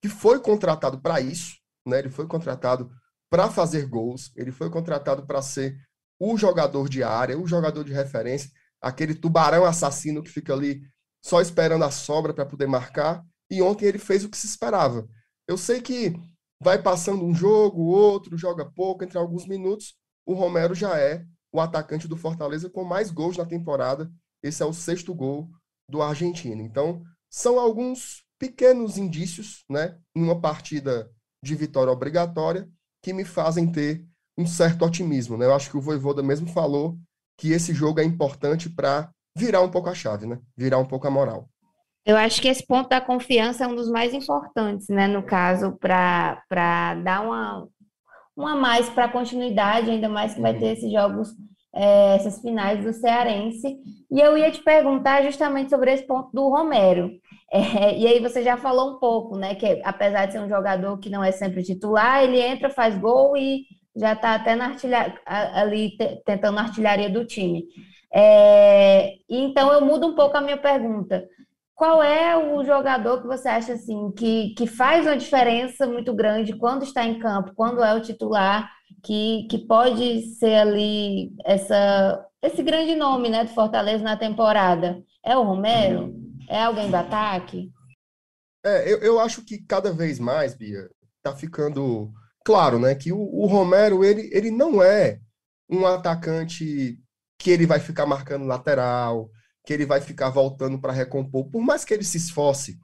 que 0.00 0.08
foi 0.08 0.40
contratado 0.40 1.00
para 1.00 1.20
isso, 1.20 1.56
né? 1.84 1.98
Ele 1.98 2.10
foi 2.10 2.26
contratado 2.26 2.88
para 3.28 3.50
fazer 3.50 3.86
gols, 3.86 4.30
ele 4.36 4.52
foi 4.52 4.70
contratado 4.70 5.26
para 5.26 5.42
ser 5.42 5.76
o 6.20 6.36
jogador 6.36 6.88
de 6.88 7.02
área, 7.02 7.38
o 7.38 7.46
jogador 7.46 7.82
de 7.82 7.92
referência, 7.92 8.50
aquele 8.80 9.14
tubarão 9.14 9.64
assassino 9.64 10.22
que 10.22 10.30
fica 10.30 10.52
ali 10.52 10.82
só 11.20 11.40
esperando 11.40 11.84
a 11.84 11.90
sobra 11.90 12.32
para 12.32 12.46
poder 12.46 12.68
marcar. 12.68 13.24
E 13.50 13.60
ontem 13.60 13.86
ele 13.86 13.98
fez 13.98 14.24
o 14.24 14.28
que 14.28 14.36
se 14.36 14.46
esperava. 14.46 15.08
Eu 15.48 15.58
sei 15.58 15.80
que 15.80 16.14
vai 16.60 16.82
passando 16.82 17.24
um 17.24 17.34
jogo, 17.34 17.82
outro, 17.82 18.36
joga 18.36 18.64
pouco, 18.64 19.04
entre 19.04 19.18
alguns 19.18 19.46
minutos, 19.46 19.94
o 20.26 20.34
Romero 20.34 20.74
já 20.74 20.98
é 20.98 21.24
o 21.52 21.60
atacante 21.60 22.06
do 22.06 22.16
Fortaleza 22.16 22.68
com 22.68 22.84
mais 22.84 23.10
gols 23.10 23.36
na 23.36 23.46
temporada. 23.46 24.10
Esse 24.42 24.62
é 24.62 24.66
o 24.66 24.72
sexto 24.72 25.14
gol 25.14 25.48
do 25.88 26.02
argentino. 26.02 26.60
Então, 26.60 27.02
são 27.30 27.58
alguns 27.58 28.22
pequenos 28.38 28.98
indícios, 28.98 29.64
né, 29.68 29.98
em 30.14 30.22
uma 30.22 30.40
partida 30.40 31.10
de 31.42 31.54
vitória 31.54 31.92
obrigatória, 31.92 32.68
que 33.02 33.12
me 33.12 33.24
fazem 33.24 33.70
ter 33.70 34.04
um 34.36 34.46
certo 34.46 34.84
otimismo. 34.84 35.36
Né? 35.36 35.46
Eu 35.46 35.54
acho 35.54 35.70
que 35.70 35.76
o 35.76 35.80
Voivoda 35.80 36.22
mesmo 36.22 36.46
falou 36.48 36.98
que 37.38 37.52
esse 37.52 37.72
jogo 37.72 38.00
é 38.00 38.04
importante 38.04 38.68
para 38.68 39.10
virar 39.36 39.62
um 39.62 39.70
pouco 39.70 39.88
a 39.88 39.94
chave, 39.94 40.26
né? 40.26 40.40
Virar 40.56 40.78
um 40.78 40.86
pouco 40.86 41.06
a 41.06 41.10
moral. 41.10 41.48
Eu 42.08 42.16
acho 42.16 42.40
que 42.40 42.48
esse 42.48 42.66
ponto 42.66 42.88
da 42.88 43.02
confiança 43.02 43.64
é 43.64 43.68
um 43.68 43.74
dos 43.74 43.90
mais 43.90 44.14
importantes, 44.14 44.88
né? 44.88 45.06
No 45.06 45.22
caso, 45.22 45.76
para 45.78 46.94
dar 47.04 47.20
uma, 47.20 47.68
uma 48.34 48.56
mais 48.56 48.88
para 48.88 49.04
a 49.04 49.12
continuidade, 49.12 49.90
ainda 49.90 50.08
mais 50.08 50.32
que 50.32 50.40
vai 50.40 50.58
ter 50.58 50.68
esses 50.68 50.90
jogos, 50.90 51.28
é, 51.74 52.16
essas 52.16 52.40
finais 52.40 52.82
do 52.82 52.94
Cearense. 52.94 53.76
E 54.10 54.18
eu 54.18 54.38
ia 54.38 54.50
te 54.50 54.62
perguntar 54.62 55.22
justamente 55.22 55.68
sobre 55.68 55.92
esse 55.92 56.06
ponto 56.06 56.30
do 56.32 56.48
Romero. 56.48 57.10
É, 57.52 57.98
e 57.98 58.06
aí 58.06 58.20
você 58.20 58.42
já 58.42 58.56
falou 58.56 58.96
um 58.96 58.98
pouco, 58.98 59.36
né? 59.36 59.54
Que 59.54 59.82
apesar 59.84 60.24
de 60.24 60.32
ser 60.32 60.40
um 60.40 60.48
jogador 60.48 60.96
que 60.96 61.10
não 61.10 61.22
é 61.22 61.30
sempre 61.30 61.62
titular, 61.62 62.24
ele 62.24 62.40
entra, 62.40 62.70
faz 62.70 62.96
gol 62.96 63.36
e 63.36 63.66
já 63.94 64.14
está 64.14 64.34
até 64.34 64.54
na 64.54 64.68
artilha, 64.68 65.14
ali 65.26 65.94
tentando 66.24 66.58
a 66.58 66.62
artilharia 66.62 67.10
do 67.10 67.26
time. 67.26 67.64
É, 68.14 69.12
então 69.28 69.70
eu 69.70 69.82
mudo 69.84 70.06
um 70.06 70.14
pouco 70.14 70.38
a 70.38 70.40
minha 70.40 70.56
pergunta. 70.56 71.28
Qual 71.78 72.02
é 72.02 72.36
o 72.36 72.64
jogador 72.64 73.20
que 73.20 73.28
você 73.28 73.46
acha 73.46 73.74
assim 73.74 74.10
que, 74.10 74.52
que 74.54 74.66
faz 74.66 75.06
uma 75.06 75.16
diferença 75.16 75.86
muito 75.86 76.12
grande 76.12 76.58
quando 76.58 76.82
está 76.82 77.04
em 77.04 77.20
campo, 77.20 77.54
quando 77.54 77.84
é 77.84 77.94
o 77.94 78.02
titular, 78.02 78.68
que, 79.00 79.46
que 79.48 79.58
pode 79.58 80.22
ser 80.34 80.56
ali 80.56 81.30
essa, 81.44 82.26
esse 82.42 82.64
grande 82.64 82.96
nome 82.96 83.28
né, 83.28 83.44
do 83.44 83.50
Fortaleza 83.50 84.02
na 84.02 84.16
temporada? 84.16 85.00
É 85.24 85.36
o 85.36 85.44
Romero? 85.44 86.12
É 86.48 86.64
alguém 86.64 86.90
do 86.90 86.96
ataque? 86.96 87.70
É, 88.66 88.92
eu, 88.92 88.98
eu 88.98 89.20
acho 89.20 89.44
que 89.44 89.64
cada 89.64 89.92
vez 89.92 90.18
mais, 90.18 90.56
Bia, 90.56 90.90
tá 91.22 91.32
ficando 91.32 92.12
claro, 92.44 92.80
né, 92.80 92.92
que 92.96 93.12
o, 93.12 93.20
o 93.20 93.46
Romero 93.46 94.04
ele, 94.04 94.28
ele 94.32 94.50
não 94.50 94.82
é 94.82 95.20
um 95.70 95.86
atacante 95.86 96.98
que 97.38 97.52
ele 97.52 97.66
vai 97.66 97.78
ficar 97.78 98.04
marcando 98.04 98.46
lateral, 98.46 99.30
que 99.68 99.74
ele 99.74 99.84
vai 99.84 100.00
ficar 100.00 100.30
voltando 100.30 100.80
para 100.80 100.94
recompor, 100.94 101.50
por 101.50 101.60
mais 101.60 101.84
que 101.84 101.92
ele 101.92 102.02
se 102.02 102.16
esforce 102.16 102.78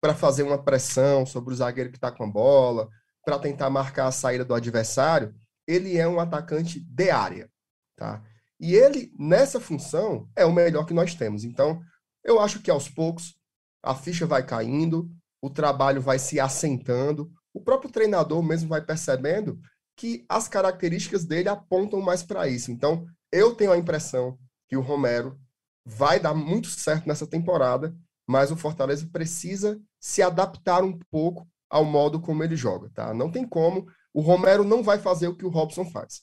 para 0.00 0.14
fazer 0.14 0.42
uma 0.42 0.56
pressão 0.56 1.26
sobre 1.26 1.52
o 1.52 1.56
zagueiro 1.58 1.90
que 1.90 1.98
está 1.98 2.10
com 2.10 2.24
a 2.24 2.26
bola, 2.26 2.88
para 3.22 3.38
tentar 3.38 3.68
marcar 3.68 4.06
a 4.06 4.10
saída 4.10 4.42
do 4.42 4.54
adversário, 4.54 5.34
ele 5.66 5.98
é 5.98 6.08
um 6.08 6.18
atacante 6.18 6.80
de 6.80 7.10
área, 7.10 7.50
tá? 7.94 8.22
E 8.58 8.74
ele, 8.74 9.12
nessa 9.18 9.60
função, 9.60 10.30
é 10.34 10.46
o 10.46 10.52
melhor 10.52 10.86
que 10.86 10.94
nós 10.94 11.14
temos. 11.14 11.44
Então, 11.44 11.78
eu 12.24 12.40
acho 12.40 12.62
que 12.62 12.70
aos 12.70 12.88
poucos 12.88 13.34
a 13.82 13.94
ficha 13.94 14.24
vai 14.24 14.42
caindo, 14.42 15.10
o 15.42 15.50
trabalho 15.50 16.00
vai 16.00 16.18
se 16.18 16.40
assentando, 16.40 17.30
o 17.52 17.60
próprio 17.60 17.92
treinador 17.92 18.42
mesmo 18.42 18.66
vai 18.66 18.80
percebendo 18.80 19.60
que 19.94 20.24
as 20.26 20.48
características 20.48 21.26
dele 21.26 21.50
apontam 21.50 22.00
mais 22.00 22.22
para 22.22 22.48
isso. 22.48 22.72
Então, 22.72 23.04
eu 23.30 23.54
tenho 23.54 23.72
a 23.72 23.76
impressão 23.76 24.38
que 24.66 24.74
o 24.74 24.80
Romero 24.80 25.38
vai 25.84 26.20
dar 26.20 26.34
muito 26.34 26.68
certo 26.68 27.06
nessa 27.06 27.26
temporada, 27.26 27.94
mas 28.26 28.50
o 28.50 28.56
Fortaleza 28.56 29.08
precisa 29.12 29.80
se 29.98 30.22
adaptar 30.22 30.82
um 30.84 30.98
pouco 31.10 31.48
ao 31.68 31.84
modo 31.84 32.20
como 32.20 32.42
ele 32.42 32.56
joga, 32.56 32.90
tá? 32.94 33.12
Não 33.14 33.30
tem 33.30 33.46
como. 33.46 33.86
O 34.12 34.20
Romero 34.20 34.64
não 34.64 34.82
vai 34.82 34.98
fazer 34.98 35.28
o 35.28 35.36
que 35.36 35.44
o 35.44 35.50
Robson 35.50 35.84
faz. 35.84 36.22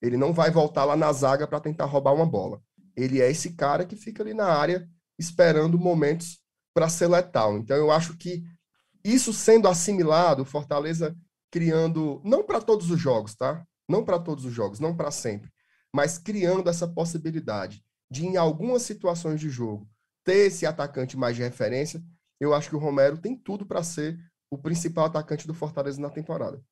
Ele 0.00 0.16
não 0.16 0.32
vai 0.32 0.50
voltar 0.50 0.84
lá 0.84 0.96
na 0.96 1.12
zaga 1.12 1.46
para 1.46 1.60
tentar 1.60 1.86
roubar 1.86 2.14
uma 2.14 2.26
bola. 2.26 2.60
Ele 2.94 3.20
é 3.20 3.30
esse 3.30 3.54
cara 3.54 3.84
que 3.84 3.96
fica 3.96 4.22
ali 4.22 4.34
na 4.34 4.46
área 4.46 4.88
esperando 5.18 5.78
momentos 5.78 6.38
para 6.74 6.88
ser 6.88 7.08
letal. 7.08 7.56
Então 7.56 7.76
eu 7.76 7.90
acho 7.90 8.16
que 8.16 8.42
isso 9.04 9.32
sendo 9.32 9.68
assimilado, 9.68 10.44
Fortaleza 10.44 11.16
criando 11.50 12.20
não 12.24 12.44
para 12.44 12.60
todos 12.60 12.90
os 12.90 13.00
jogos, 13.00 13.34
tá? 13.34 13.64
Não 13.88 14.04
para 14.04 14.18
todos 14.18 14.44
os 14.44 14.52
jogos, 14.52 14.80
não 14.80 14.96
para 14.96 15.10
sempre, 15.10 15.50
mas 15.92 16.18
criando 16.18 16.68
essa 16.68 16.88
possibilidade 16.88 17.85
de, 18.10 18.26
em 18.26 18.36
algumas 18.36 18.82
situações 18.82 19.40
de 19.40 19.48
jogo, 19.50 19.88
ter 20.24 20.46
esse 20.46 20.66
atacante 20.66 21.16
mais 21.16 21.36
de 21.36 21.42
referência, 21.42 22.02
eu 22.40 22.54
acho 22.54 22.68
que 22.68 22.76
o 22.76 22.80
Romero 22.80 23.18
tem 23.18 23.36
tudo 23.36 23.66
para 23.66 23.82
ser 23.82 24.18
o 24.50 24.58
principal 24.58 25.06
atacante 25.06 25.46
do 25.46 25.54
Fortaleza 25.54 26.00
na 26.00 26.10
temporada. 26.10 26.62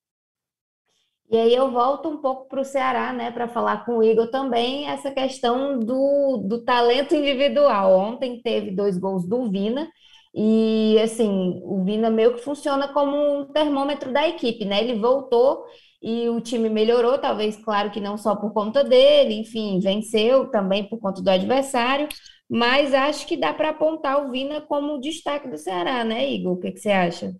E 1.29 1.37
aí 1.37 1.55
eu 1.55 1.71
volto 1.71 2.07
um 2.07 2.17
pouco 2.17 2.47
para 2.47 2.61
o 2.61 2.65
Ceará, 2.65 3.11
né, 3.11 3.31
para 3.31 3.47
falar 3.47 3.83
com 3.83 3.97
o 3.97 4.03
Igor 4.03 4.29
também 4.29 4.87
essa 4.87 5.09
questão 5.11 5.79
do, 5.79 6.37
do 6.47 6.63
talento 6.63 7.15
individual. 7.15 7.97
Ontem 7.97 8.41
teve 8.41 8.71
dois 8.71 8.97
gols 8.97 9.27
do 9.27 9.49
Vina, 9.49 9.89
e 10.33 10.99
assim, 11.01 11.61
o 11.63 11.83
Vina 11.83 12.09
meio 12.09 12.35
que 12.35 12.41
funciona 12.41 12.89
como 12.89 13.15
um 13.15 13.45
termômetro 13.45 14.11
da 14.11 14.27
equipe, 14.27 14.65
né? 14.65 14.81
Ele 14.83 14.99
voltou 14.99 15.65
e 16.05 16.29
o 16.29 16.39
time 16.41 16.69
melhorou, 16.69 17.17
talvez, 17.17 17.57
claro 17.57 17.91
que 17.91 17.99
não 17.99 18.17
só 18.17 18.35
por 18.35 18.53
conta 18.53 18.83
dele, 18.83 19.35
enfim, 19.35 19.79
venceu 19.81 20.51
também 20.51 20.87
por 20.87 20.99
conta 20.99 21.21
do 21.21 21.29
adversário, 21.29 22.07
mas 22.49 22.93
acho 22.93 23.27
que 23.27 23.35
dá 23.37 23.53
para 23.53 23.69
apontar 23.71 24.25
o 24.25 24.31
Vina 24.31 24.61
como 24.61 25.01
destaque 25.01 25.49
do 25.49 25.57
Ceará, 25.57 26.03
né, 26.03 26.29
Igor? 26.31 26.53
O 26.53 26.59
que, 26.59 26.71
que 26.71 26.79
você 26.79 26.91
acha? 26.91 27.35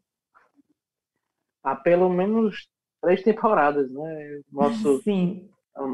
há 1.63 1.75
pelo 1.75 2.09
menos 2.09 2.69
três 3.01 3.23
temporadas, 3.23 3.91
né? 3.91 4.41
Nosso, 4.51 4.99
Sim. 5.03 5.49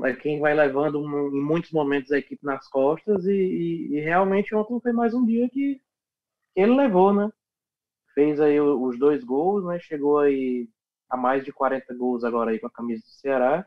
É 0.06 0.14
quem 0.14 0.40
vai 0.40 0.54
levando 0.54 1.00
em 1.00 1.42
muitos 1.42 1.72
momentos 1.72 2.12
a 2.12 2.20
equipe 2.20 2.46
nas 2.46 2.68
costas 2.70 3.26
e, 3.26 3.32
e, 3.32 3.96
e 3.96 4.00
realmente 4.02 4.54
ontem 4.54 4.80
foi 4.80 4.92
mais 4.94 5.14
um 5.14 5.26
dia 5.26 5.50
que, 5.50 5.82
que 6.54 6.62
ele 6.62 6.76
levou, 6.76 7.14
né? 7.14 7.30
Fez 8.14 8.40
aí 8.40 8.62
os 8.62 9.00
dois 9.00 9.24
gols, 9.24 9.66
né? 9.66 9.80
Chegou 9.80 10.20
aí 10.20 10.70
a 11.12 11.18
mais 11.18 11.44
de 11.46 11.52
40 11.54 11.94
gols 11.96 12.24
agora 12.24 12.52
aí 12.52 12.60
com 12.60 12.68
a 12.68 12.72
camisa 12.72 13.04
do 13.04 13.10
Ceará. 13.10 13.66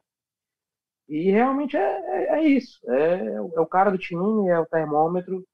E 1.09 1.31
realmente 1.31 1.77
é, 1.77 1.81
é, 1.81 2.39
é 2.39 2.43
isso. 2.49 2.79
É, 2.91 3.27
é, 3.37 3.41
o 3.41 3.67
cara 3.67 3.91
do 3.91 3.99
time, 3.99 4.49
é 4.49 4.59
o 4.59 4.67
termômetro. 4.67 5.45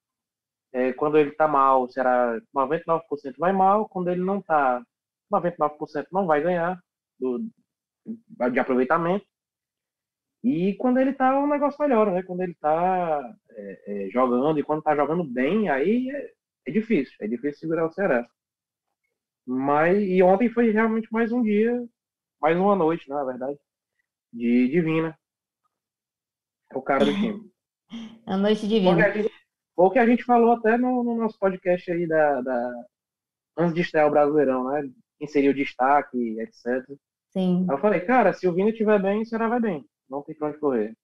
É, 0.72 0.92
quando 0.92 1.18
ele 1.18 1.32
tá 1.32 1.48
mal, 1.48 1.88
será 1.90 2.40
99% 2.54 3.34
vai 3.38 3.52
mal. 3.52 3.88
Quando 3.88 4.10
ele 4.10 4.22
não 4.22 4.40
tá, 4.42 4.82
99% 5.32 6.06
não 6.12 6.26
vai 6.26 6.42
ganhar 6.42 6.80
do, 7.18 7.40
de 8.52 8.60
aproveitamento. 8.60 9.26
E 10.42 10.74
quando 10.76 10.98
ele 10.98 11.12
tá, 11.12 11.38
o 11.38 11.46
negócio 11.46 11.80
melhora, 11.82 12.12
né? 12.12 12.22
Quando 12.22 12.42
ele 12.42 12.54
tá 12.54 13.20
é, 13.50 14.06
é, 14.06 14.10
jogando 14.10 14.58
e 14.58 14.62
quando 14.62 14.82
tá 14.82 14.96
jogando 14.96 15.22
bem, 15.24 15.68
aí 15.68 16.10
é, 16.10 16.30
é, 16.66 16.72
difícil. 16.72 17.14
É 17.20 17.26
difícil 17.28 17.60
segurar 17.60 17.86
o 17.86 17.92
Ceará. 17.92 18.26
Mas, 19.52 20.00
e 20.00 20.22
ontem 20.22 20.48
foi 20.48 20.70
realmente 20.70 21.08
mais 21.10 21.32
um 21.32 21.42
dia, 21.42 21.84
mais 22.40 22.56
uma 22.56 22.76
noite, 22.76 23.10
né, 23.10 23.16
na 23.16 23.24
verdade, 23.24 23.58
de 24.32 24.68
divina. 24.68 25.18
É 26.72 26.78
o 26.78 26.80
cara 26.80 27.04
do 27.04 27.12
time. 27.12 27.50
A 28.26 28.36
noite 28.36 28.68
divina. 28.68 29.12
Foi 29.74 29.86
o 29.86 29.90
que 29.90 29.98
a 29.98 30.06
gente 30.06 30.22
falou 30.22 30.52
até 30.52 30.78
no, 30.78 31.02
no 31.02 31.16
nosso 31.16 31.36
podcast 31.36 31.90
aí 31.90 32.06
da, 32.06 32.40
da, 32.42 32.72
antes 33.58 33.74
de 33.74 33.80
estrear 33.80 34.06
o 34.06 34.10
Brasileirão, 34.12 34.70
né? 34.70 34.88
Seria 35.26 35.50
o 35.50 35.54
destaque, 35.54 36.38
etc. 36.38 36.86
Sim. 37.30 37.66
Aí 37.68 37.74
eu 37.74 37.80
falei, 37.80 38.00
cara, 38.02 38.32
se 38.32 38.46
o 38.46 38.54
Vina 38.54 38.70
estiver 38.70 39.02
bem, 39.02 39.22
o 39.22 39.26
Ceará 39.26 39.48
vai 39.48 39.58
bem. 39.58 39.84
Não 40.08 40.22
tem 40.22 40.36
pra 40.36 40.46
onde 40.46 40.58
correr. 40.58 40.96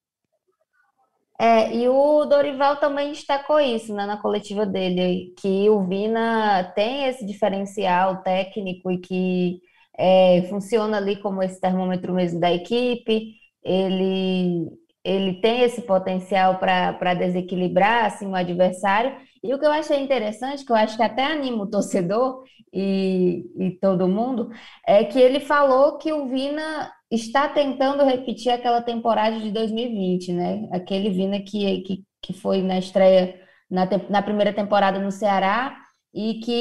É, 1.38 1.75
e 1.76 1.88
o 1.88 2.25
Dorival 2.25 2.76
também 2.76 3.12
destacou 3.12 3.61
isso, 3.61 3.95
né, 3.95 4.07
na 4.07 4.16
coletiva 4.16 4.64
dele, 4.64 5.35
que 5.38 5.69
o 5.69 5.87
Vina 5.87 6.64
tem 6.75 7.05
esse 7.07 7.26
diferencial 7.26 8.23
técnico 8.23 8.90
e 8.90 8.99
que 8.99 9.61
é, 9.99 10.43
funciona 10.49 10.97
ali 10.97 11.16
como 11.21 11.43
esse 11.43 11.61
termômetro 11.61 12.14
mesmo 12.14 12.40
da 12.40 12.50
equipe. 12.52 13.35
Ele, 13.62 14.66
ele 15.05 15.40
tem 15.40 15.62
esse 15.62 15.83
potencial 15.83 16.59
para 16.59 17.14
desequilibrar 17.14 18.07
assim, 18.07 18.26
o 18.26 18.35
adversário. 18.35 19.14
E 19.43 19.52
o 19.55 19.59
que 19.59 19.66
eu 19.66 19.73
achei 19.73 20.00
interessante, 20.00 20.64
que 20.64 20.73
eu 20.73 20.76
acho 20.76 20.97
que 20.97 21.02
até 21.02 21.25
anima 21.25 21.64
o 21.64 21.71
torcedor 21.71 22.45
e, 22.73 23.45
e 23.59 23.71
todo 23.81 24.09
mundo, 24.09 24.50
é 24.87 25.05
que 25.05 25.21
ele 25.21 25.40
falou 25.40 25.99
que 25.99 26.12
o 26.12 26.28
Vina 26.28 26.90
está 27.10 27.48
tentando 27.48 28.04
repetir 28.04 28.50
aquela 28.52 28.82
temporada 28.82 29.38
de 29.40 29.50
2020, 29.50 30.32
né? 30.32 30.68
Aquele 30.72 31.10
Vina 31.10 31.40
que, 31.42 31.82
que, 31.82 32.04
que 32.22 32.32
foi 32.32 32.62
na 32.62 32.78
estreia 32.78 33.40
na, 33.70 33.86
na 34.10 34.22
primeira 34.22 34.52
temporada 34.52 34.98
no 34.98 35.10
Ceará 35.12 35.76
e 36.14 36.40
que, 36.40 36.52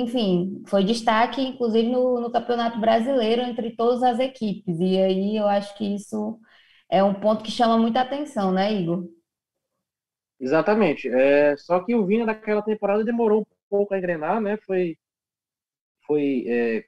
enfim, 0.00 0.62
foi 0.68 0.84
destaque, 0.84 1.40
inclusive, 1.42 1.88
no, 1.90 2.20
no 2.20 2.30
Campeonato 2.30 2.78
Brasileiro 2.80 3.42
entre 3.42 3.74
todas 3.76 4.02
as 4.02 4.18
equipes. 4.20 4.78
E 4.80 4.98
aí 4.98 5.36
eu 5.36 5.48
acho 5.48 5.76
que 5.76 5.94
isso 5.94 6.38
é 6.90 7.02
um 7.02 7.14
ponto 7.14 7.42
que 7.44 7.50
chama 7.50 7.76
muita 7.78 8.00
atenção, 8.02 8.52
né, 8.52 8.72
Igor? 8.72 9.08
Exatamente. 10.40 11.08
É, 11.08 11.56
só 11.56 11.80
que 11.84 11.94
o 11.94 12.04
Vina 12.06 12.26
daquela 12.26 12.62
temporada 12.62 13.04
demorou 13.04 13.42
um 13.42 13.44
pouco 13.70 13.94
a 13.94 13.98
engrenar, 13.98 14.40
né? 14.40 14.56
Foi, 14.66 14.96
foi 16.06 16.44
é, 16.46 16.84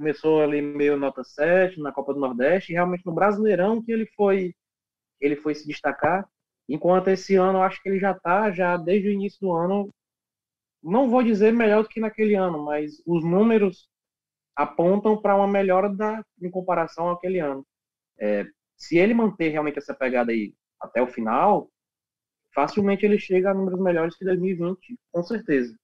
começou 0.00 0.40
ali 0.40 0.62
meio 0.62 0.96
nota 0.96 1.22
7 1.22 1.78
na 1.78 1.92
Copa 1.92 2.14
do 2.14 2.20
Nordeste, 2.20 2.72
e 2.72 2.74
realmente 2.74 3.04
no 3.04 3.12
Brasileirão 3.12 3.82
que 3.82 3.92
ele 3.92 4.06
foi 4.16 4.54
ele 5.20 5.36
foi 5.36 5.54
se 5.54 5.66
destacar, 5.66 6.26
enquanto 6.66 7.08
esse 7.08 7.36
ano 7.36 7.58
eu 7.58 7.62
acho 7.62 7.82
que 7.82 7.90
ele 7.90 8.00
já 8.00 8.12
está 8.12 8.50
já 8.50 8.78
desde 8.78 9.08
o 9.08 9.12
início 9.12 9.38
do 9.42 9.52
ano, 9.52 9.90
não 10.82 11.10
vou 11.10 11.22
dizer 11.22 11.52
melhor 11.52 11.82
do 11.82 11.90
que 11.90 12.00
naquele 12.00 12.34
ano, 12.34 12.64
mas 12.64 13.02
os 13.06 13.22
números 13.22 13.90
apontam 14.56 15.20
para 15.20 15.36
uma 15.36 15.46
melhora 15.46 15.90
da, 15.90 16.24
em 16.40 16.50
comparação 16.50 17.10
àquele 17.10 17.38
ano. 17.38 17.66
É, 18.18 18.46
se 18.78 18.96
ele 18.96 19.12
manter 19.12 19.50
realmente 19.50 19.78
essa 19.78 19.94
pegada 19.94 20.32
aí 20.32 20.54
até 20.80 21.02
o 21.02 21.06
final, 21.06 21.70
facilmente 22.54 23.04
ele 23.04 23.18
chega 23.18 23.50
a 23.50 23.54
números 23.54 23.78
melhores 23.78 24.16
que 24.16 24.24
2020, 24.24 24.98
com 25.12 25.22
certeza. 25.22 25.76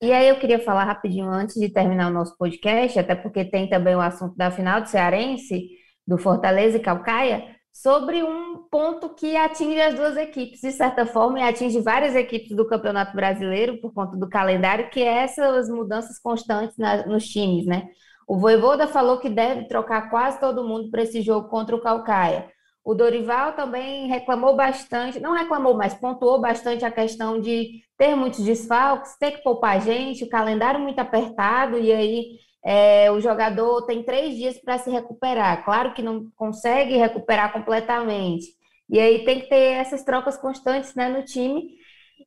E 0.00 0.12
aí 0.12 0.28
eu 0.28 0.38
queria 0.38 0.60
falar 0.60 0.84
rapidinho 0.84 1.28
antes 1.28 1.56
de 1.56 1.68
terminar 1.68 2.08
o 2.08 2.14
nosso 2.14 2.36
podcast, 2.36 2.98
até 2.98 3.14
porque 3.16 3.44
tem 3.44 3.68
também 3.68 3.96
o 3.96 4.00
assunto 4.00 4.36
da 4.36 4.50
final 4.50 4.80
do 4.80 4.88
Cearense, 4.88 5.68
do 6.06 6.16
Fortaleza 6.16 6.76
e 6.76 6.80
Calcaia, 6.80 7.56
sobre 7.72 8.22
um 8.22 8.68
ponto 8.70 9.14
que 9.14 9.36
atinge 9.36 9.80
as 9.80 9.94
duas 9.94 10.16
equipes, 10.16 10.60
de 10.60 10.72
certa 10.72 11.04
forma, 11.04 11.40
e 11.40 11.42
atinge 11.42 11.80
várias 11.80 12.14
equipes 12.14 12.56
do 12.56 12.66
Campeonato 12.66 13.14
Brasileiro 13.14 13.80
por 13.80 13.92
conta 13.92 14.16
do 14.16 14.28
calendário, 14.28 14.88
que 14.90 15.00
é 15.02 15.24
essas 15.24 15.68
mudanças 15.68 16.18
constantes 16.18 16.76
na, 16.76 17.06
nos 17.06 17.26
times, 17.28 17.66
né? 17.66 17.88
O 18.26 18.36
Voivoda 18.38 18.86
falou 18.86 19.18
que 19.18 19.28
deve 19.28 19.66
trocar 19.68 20.10
quase 20.10 20.38
todo 20.38 20.66
mundo 20.66 20.90
para 20.90 21.02
esse 21.02 21.22
jogo 21.22 21.48
contra 21.48 21.74
o 21.74 21.80
Calcaia. 21.80 22.50
O 22.88 22.94
Dorival 22.94 23.52
também 23.52 24.06
reclamou 24.06 24.56
bastante, 24.56 25.20
não 25.20 25.34
reclamou, 25.34 25.74
mas 25.74 25.92
pontuou 25.92 26.40
bastante 26.40 26.86
a 26.86 26.90
questão 26.90 27.38
de 27.38 27.82
ter 27.98 28.16
muitos 28.16 28.42
desfalques, 28.42 29.14
ter 29.18 29.32
que 29.32 29.42
poupar 29.42 29.78
gente, 29.82 30.24
o 30.24 30.28
calendário 30.30 30.80
muito 30.80 30.98
apertado, 30.98 31.78
e 31.78 31.92
aí 31.92 32.38
é, 32.64 33.10
o 33.12 33.20
jogador 33.20 33.82
tem 33.82 34.02
três 34.02 34.34
dias 34.36 34.56
para 34.56 34.78
se 34.78 34.88
recuperar. 34.88 35.66
Claro 35.66 35.92
que 35.92 36.00
não 36.00 36.30
consegue 36.34 36.96
recuperar 36.96 37.52
completamente. 37.52 38.46
E 38.88 38.98
aí 38.98 39.22
tem 39.22 39.40
que 39.40 39.50
ter 39.50 39.72
essas 39.74 40.02
trocas 40.02 40.38
constantes 40.38 40.94
né, 40.94 41.10
no 41.10 41.22
time. 41.22 41.68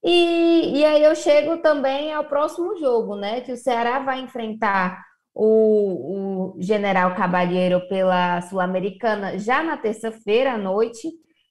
E, 0.03 0.77
e 0.77 0.85
aí 0.85 1.03
eu 1.03 1.15
chego 1.15 1.57
também 1.57 2.13
ao 2.13 2.25
próximo 2.25 2.77
jogo, 2.77 3.15
né? 3.15 3.41
Que 3.41 3.51
o 3.51 3.57
Ceará 3.57 3.97
vai 3.97 4.19
enfrentar 4.19 5.03
o, 5.33 6.55
o 6.55 6.61
General 6.61 7.15
Cabalheiro 7.15 7.87
pela 7.87 8.41
Sul-Americana 8.41 9.37
já 9.39 9.63
na 9.63 9.77
terça-feira 9.77 10.53
à 10.53 10.57
noite. 10.57 11.07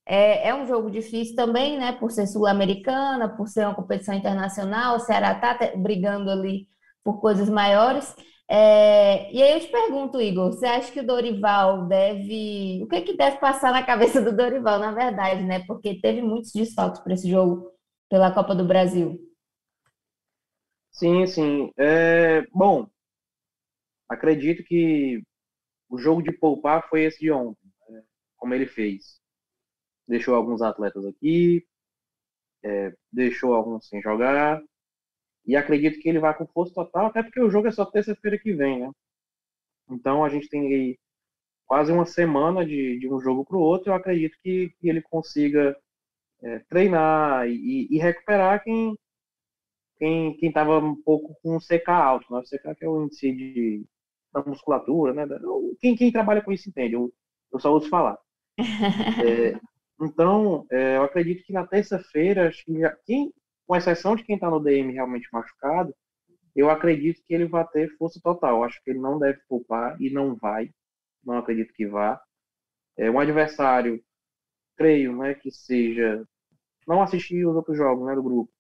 É, 0.06 0.48
é, 0.48 0.54
um 0.54 0.66
jogo 0.66 0.90
difícil 0.90 1.36
também, 1.36 1.78
né? 1.78 1.92
Por 1.92 2.10
ser 2.10 2.26
sul-americana, 2.26 3.28
por 3.36 3.46
ser 3.48 3.64
uma 3.64 3.74
competição 3.74 4.14
internacional, 4.14 4.96
o 4.96 5.00
Ceará 5.00 5.32
está 5.32 5.76
brigando 5.76 6.30
ali 6.30 6.66
por 7.04 7.20
coisas 7.20 7.48
maiores. 7.48 8.14
É, 8.48 9.32
e 9.32 9.40
aí 9.40 9.52
eu 9.52 9.60
te 9.60 9.68
pergunto, 9.68 10.20
Igor, 10.20 10.52
você 10.52 10.66
acha 10.66 10.90
que 10.90 11.00
o 11.00 11.06
Dorival 11.06 11.86
deve. 11.86 12.82
O 12.82 12.88
que, 12.88 12.96
é 12.96 13.00
que 13.00 13.16
deve 13.16 13.38
passar 13.38 13.72
na 13.72 13.84
cabeça 13.84 14.20
do 14.20 14.36
Dorival, 14.36 14.80
na 14.80 14.92
verdade, 14.92 15.42
né? 15.44 15.60
Porque 15.66 16.00
teve 16.00 16.20
muitos 16.20 16.50
desfalques 16.52 17.00
para 17.00 17.14
esse 17.14 17.30
jogo 17.30 17.70
pela 18.08 18.32
Copa 18.32 18.54
do 18.54 18.64
Brasil. 18.64 19.16
Sim, 20.90 21.26
sim. 21.26 21.70
É, 21.78 22.42
bom, 22.52 22.86
acredito 24.10 24.64
que 24.64 25.22
o 25.88 25.98
jogo 25.98 26.22
de 26.22 26.32
poupar 26.32 26.88
foi 26.88 27.04
esse 27.04 27.20
de 27.20 27.30
ontem, 27.30 27.70
né? 27.88 28.02
como 28.36 28.54
ele 28.54 28.66
fez. 28.66 29.20
Deixou 30.06 30.34
alguns 30.34 30.60
atletas 30.60 31.04
aqui, 31.06 31.64
é, 32.64 32.92
deixou 33.12 33.54
alguns 33.54 33.88
sem 33.88 34.02
jogar, 34.02 34.62
e 35.46 35.56
acredito 35.56 36.00
que 36.00 36.08
ele 36.08 36.18
vai 36.18 36.36
com 36.36 36.46
força 36.46 36.74
total, 36.74 37.06
até 37.06 37.22
porque 37.22 37.40
o 37.40 37.50
jogo 37.50 37.68
é 37.68 37.72
só 37.72 37.84
terça-feira 37.84 38.38
que 38.38 38.52
vem, 38.52 38.80
né? 38.80 38.90
Então 39.90 40.24
a 40.24 40.28
gente 40.28 40.48
tem 40.48 40.98
quase 41.66 41.92
uma 41.92 42.06
semana 42.06 42.66
de, 42.66 42.98
de 42.98 43.08
um 43.12 43.20
jogo 43.20 43.44
para 43.44 43.56
o 43.56 43.60
outro, 43.60 43.90
eu 43.90 43.94
acredito 43.94 44.36
que, 44.42 44.70
que 44.80 44.88
ele 44.88 45.02
consiga 45.02 45.76
é, 46.42 46.58
treinar 46.60 47.48
e, 47.48 47.88
e, 47.90 47.98
recuperar 47.98 48.62
quem 48.64 48.96
quem 49.98 50.36
estava 50.40 50.78
um 50.78 50.96
pouco 50.96 51.36
com 51.42 51.56
o 51.56 51.60
CK 51.60 51.88
alto, 51.90 52.32
né? 52.32 52.40
o 52.40 52.42
CK 52.42 52.74
que 52.78 52.84
é 52.84 52.88
o 52.88 53.04
índice 53.04 53.30
de, 53.32 53.86
da 54.32 54.42
musculatura, 54.44 55.12
né? 55.12 55.26
Quem, 55.80 55.96
quem 55.96 56.12
trabalha 56.12 56.42
com 56.42 56.52
isso 56.52 56.68
entende, 56.68 56.94
eu, 56.94 57.12
eu 57.52 57.60
só 57.60 57.72
ouço 57.72 57.88
falar. 57.88 58.18
é, 58.58 59.58
então, 60.00 60.66
é, 60.70 60.96
eu 60.96 61.04
acredito 61.04 61.44
que 61.44 61.52
na 61.52 61.66
terça-feira, 61.66 62.50
quem, 63.04 63.32
com 63.66 63.76
exceção 63.76 64.16
de 64.16 64.24
quem 64.24 64.36
está 64.36 64.50
no 64.50 64.60
DM 64.60 64.92
realmente 64.92 65.28
machucado, 65.32 65.94
eu 66.54 66.70
acredito 66.70 67.22
que 67.26 67.34
ele 67.34 67.46
vai 67.46 67.66
ter 67.68 67.88
força 67.96 68.20
total. 68.22 68.64
Acho 68.64 68.82
que 68.82 68.90
ele 68.90 68.98
não 68.98 69.18
deve 69.18 69.40
poupar 69.48 70.00
e 70.00 70.10
não 70.10 70.34
vai. 70.36 70.70
Não 71.24 71.38
acredito 71.38 71.72
que 71.74 71.86
vá. 71.86 72.20
É 72.96 73.10
um 73.10 73.20
adversário, 73.20 74.02
creio, 74.76 75.16
né, 75.16 75.34
que 75.34 75.50
seja. 75.50 76.24
Não 76.86 77.02
assisti 77.02 77.44
os 77.44 77.54
outros 77.56 77.76
jogos 77.76 78.06
né, 78.06 78.14
do 78.14 78.22
grupo, 78.22 78.52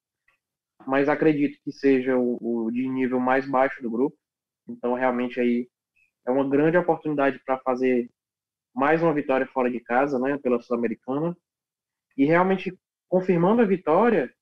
mas 0.86 1.08
acredito 1.08 1.58
que 1.64 1.72
seja 1.72 2.16
o, 2.16 2.66
o 2.66 2.70
de 2.70 2.88
nível 2.88 3.20
mais 3.20 3.48
baixo 3.48 3.82
do 3.82 3.90
grupo. 3.90 4.16
Então, 4.70 4.94
realmente, 4.94 5.40
aí 5.40 5.68
é 6.26 6.30
uma 6.30 6.48
grande 6.48 6.76
oportunidade 6.76 7.38
para 7.44 7.58
fazer 7.58 8.10
mais 8.74 9.02
uma 9.02 9.12
vitória 9.12 9.46
fora 9.46 9.70
de 9.70 9.80
casa, 9.80 10.18
né, 10.18 10.38
pela 10.38 10.60
Sul-Americana. 10.60 11.36
E 12.16 12.24
realmente, 12.24 12.76
confirmando 13.08 13.62
a 13.62 13.66
vitória, 13.66 14.32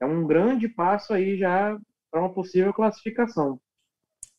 é 0.00 0.06
um 0.06 0.26
grande 0.26 0.68
passo 0.68 1.12
aí 1.14 1.36
já 1.38 1.78
para 2.10 2.20
uma 2.20 2.32
possível 2.32 2.72
classificação. 2.72 3.60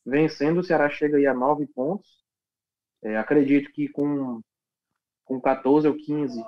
Vencendo, 0.06 0.60
o 0.60 0.64
Ceará 0.64 0.90
chega 0.90 1.18
aí 1.18 1.26
a 1.26 1.34
nove 1.34 1.66
pontos. 1.68 2.24
É, 3.04 3.18
acredito 3.18 3.72
que 3.72 3.90
com, 3.90 4.42
com 5.26 5.42
14 5.42 5.88
ou 5.88 5.96
15 5.96 6.44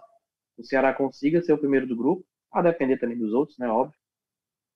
o 0.58 0.64
Ceará 0.64 0.94
consiga 0.94 1.42
ser 1.42 1.54
o 1.54 1.58
primeiro 1.58 1.88
do 1.88 1.96
grupo, 1.96 2.26
a 2.52 2.62
depender 2.62 2.98
também 2.98 3.18
dos 3.18 3.34
outros, 3.34 3.58
né? 3.58 3.68
Óbvio. 3.68 3.98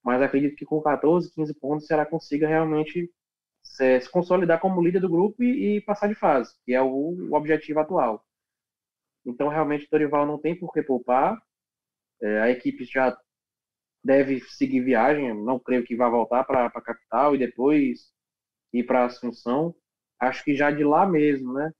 Mas 0.03 0.21
acredito 0.21 0.55
que 0.55 0.65
com 0.65 0.81
14, 0.81 1.31
15 1.33 1.53
pontos 1.55 1.85
o 1.85 1.87
Ceará 1.87 2.05
consiga 2.05 2.47
realmente 2.47 3.11
se, 3.81 4.01
se 4.01 4.11
consolidar 4.11 4.59
como 4.59 4.81
líder 4.81 4.99
do 4.99 5.09
grupo 5.09 5.43
e, 5.43 5.77
e, 5.77 5.81
passar 5.81 6.07
de 6.07 6.15
fase, 6.15 6.53
que 6.63 6.73
é 6.73 6.81
o, 6.81 6.87
o 6.87 7.33
objetivo 7.35 7.79
atual. 7.79 8.23
Então, 9.25 9.47
realmente, 9.49 9.85
o 9.85 9.89
Dorival 9.89 10.25
não 10.25 10.39
tem 10.39 10.57
por 10.57 10.71
que 10.71 10.83
poupar. 10.83 11.37
É, 12.21 12.41
a 12.41 12.49
equipe 12.51 12.85
já 12.85 13.17
deve 14.03 14.39
seguir 14.41 14.81
viagem. 14.81 15.33
Não 15.43 15.59
creio 15.59 15.83
que 15.83 15.95
vá 15.95 16.09
voltar 16.09 16.43
para 16.43 16.65
a 16.65 16.81
capital 16.81 17.35
e 17.35 17.39
depois 17.39 18.11
ir 18.73 18.83
para 18.83 19.05
Assunção. 19.05 19.75
Acho 20.19 20.43
que 20.43 20.55
já 20.55 20.71
de 20.71 20.83
lá 20.83 21.05
mesmo, 21.07 21.53
né? 21.53 21.71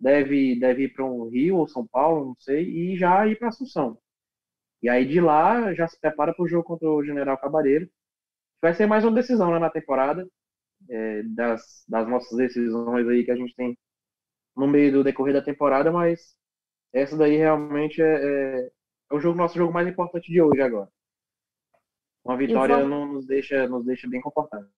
Deve, 0.00 0.58
deve 0.58 0.84
ir 0.84 0.92
para 0.92 1.04
um 1.04 1.28
Rio 1.28 1.56
ou 1.56 1.68
São 1.68 1.86
Paulo, 1.86 2.26
não 2.26 2.36
sei, 2.38 2.64
e 2.64 2.96
já 2.96 3.26
ir 3.26 3.38
para 3.38 3.48
Assunção. 3.48 3.98
E 4.82 4.88
aí 4.88 5.06
de 5.06 5.20
lá 5.20 5.74
já 5.74 5.88
se 5.88 6.00
prepara 6.00 6.32
para 6.34 6.44
o 6.44 6.48
jogo 6.48 6.64
contra 6.64 6.88
o 6.88 7.04
General 7.04 7.36
Cabareiro. 7.38 7.90
Vai 8.62 8.74
ser 8.74 8.86
mais 8.86 9.04
uma 9.04 9.12
decisão 9.14 9.52
né, 9.52 9.58
na 9.58 9.70
temporada, 9.70 10.28
é, 10.88 11.22
das, 11.24 11.84
das 11.88 12.08
nossas 12.08 12.36
decisões 12.36 13.06
aí 13.08 13.24
que 13.24 13.30
a 13.30 13.36
gente 13.36 13.54
tem 13.54 13.76
no 14.56 14.66
meio 14.66 14.92
do 14.92 15.04
decorrer 15.04 15.34
da 15.34 15.42
temporada, 15.42 15.92
mas 15.92 16.34
essa 16.92 17.16
daí 17.16 17.36
realmente 17.36 18.02
é, 18.02 18.06
é, 18.06 18.70
é 19.10 19.14
o 19.14 19.20
jogo, 19.20 19.38
nosso 19.38 19.56
jogo 19.56 19.72
mais 19.72 19.86
importante 19.86 20.30
de 20.30 20.40
hoje 20.40 20.60
agora. 20.60 20.88
Uma 22.24 22.36
vitória 22.36 22.84
não 22.84 23.06
nos 23.06 23.26
deixa, 23.26 23.68
nos 23.68 23.84
deixa 23.84 24.08
bem 24.08 24.20
confortáveis. 24.20 24.70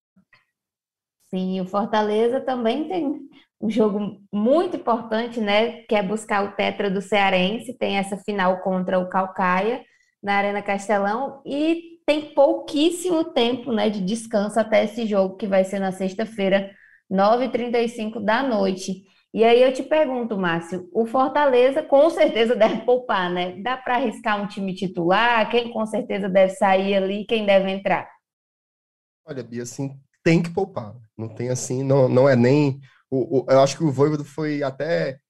Sim, 1.31 1.61
o 1.61 1.67
Fortaleza 1.67 2.41
também 2.41 2.89
tem 2.89 3.29
um 3.61 3.71
jogo 3.71 4.21
muito 4.33 4.77
importante, 4.77 5.41
né? 5.41 5.83
Que 5.83 5.95
é 5.95 6.03
buscar 6.03 6.45
o 6.45 6.53
Tetra 6.53 6.91
do 6.91 7.01
Cearense, 7.01 7.77
tem 7.77 7.99
essa 7.99 8.17
final 8.17 8.61
contra 8.63 8.99
o 8.99 9.09
Calcaia 9.09 9.85
na 10.23 10.35
Arena 10.35 10.63
Castelão 10.63 11.41
e 11.47 12.00
tem 12.11 12.35
pouquíssimo 12.35 13.23
tempo, 13.23 13.73
né, 13.73 13.89
de 13.89 14.01
descanso 14.01 14.59
até 14.59 14.83
esse 14.85 15.07
jogo 15.07 15.37
que 15.37 15.47
vai 15.47 15.63
ser 15.63 15.79
na 15.79 15.93
sexta-feira, 15.93 16.69
9h35 17.09 18.19
da 18.19 18.43
noite. 18.43 19.05
E 19.33 19.45
aí 19.45 19.63
eu 19.63 19.73
te 19.73 19.85
pergunto, 19.85 20.37
Márcio, 20.37 20.89
o 20.93 21.07
Fortaleza 21.07 21.85
com 21.85 22.11
certeza 22.11 22.57
deve 22.57 22.79
poupar, 22.79 23.31
né? 23.33 23.63
Dá 23.63 23.77
para 23.77 23.95
arriscar 23.95 24.43
um 24.43 24.49
time 24.49 24.75
titular? 24.75 25.49
Quem 25.53 25.73
com 25.73 25.87
certeza 25.87 26.29
deve 26.29 26.53
sair 26.55 26.97
ali? 26.97 27.25
Quem 27.27 27.47
deve 27.47 27.71
entrar? 27.71 28.11
Olha, 29.25 29.45
Bia, 29.45 29.63
assim, 29.63 29.97
tem 30.25 30.43
que 30.43 30.51
poupar. 30.51 30.97
Não 31.17 31.29
tem 31.29 31.49
assim, 31.49 31.85
não, 31.85 32.09
não 32.09 32.29
é 32.29 32.35
nem. 32.35 32.81
O, 33.09 33.39
o, 33.39 33.47
eu 33.49 33.61
acho 33.61 33.79
que 33.79 33.85
o 33.85 33.93
Voivodo 33.93 34.25
foi 34.25 34.65
até 34.65 35.21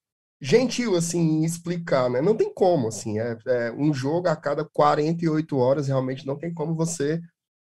gentil, 0.40 0.96
assim, 0.96 1.44
explicar, 1.44 2.09
né? 2.09 2.20
Não 2.22 2.37
tem 2.37 2.53
como, 2.53 2.88
assim, 2.88 3.18
é, 3.18 3.37
é, 3.46 3.72
um 3.72 3.92
jogo 3.92 4.29
a 4.29 4.37
cada 4.37 4.64
48 4.64 5.57
horas, 5.59 5.88
realmente 5.88 6.26
não 6.26 6.37
tem 6.37 6.53
como 6.53 6.74
você 6.74 7.20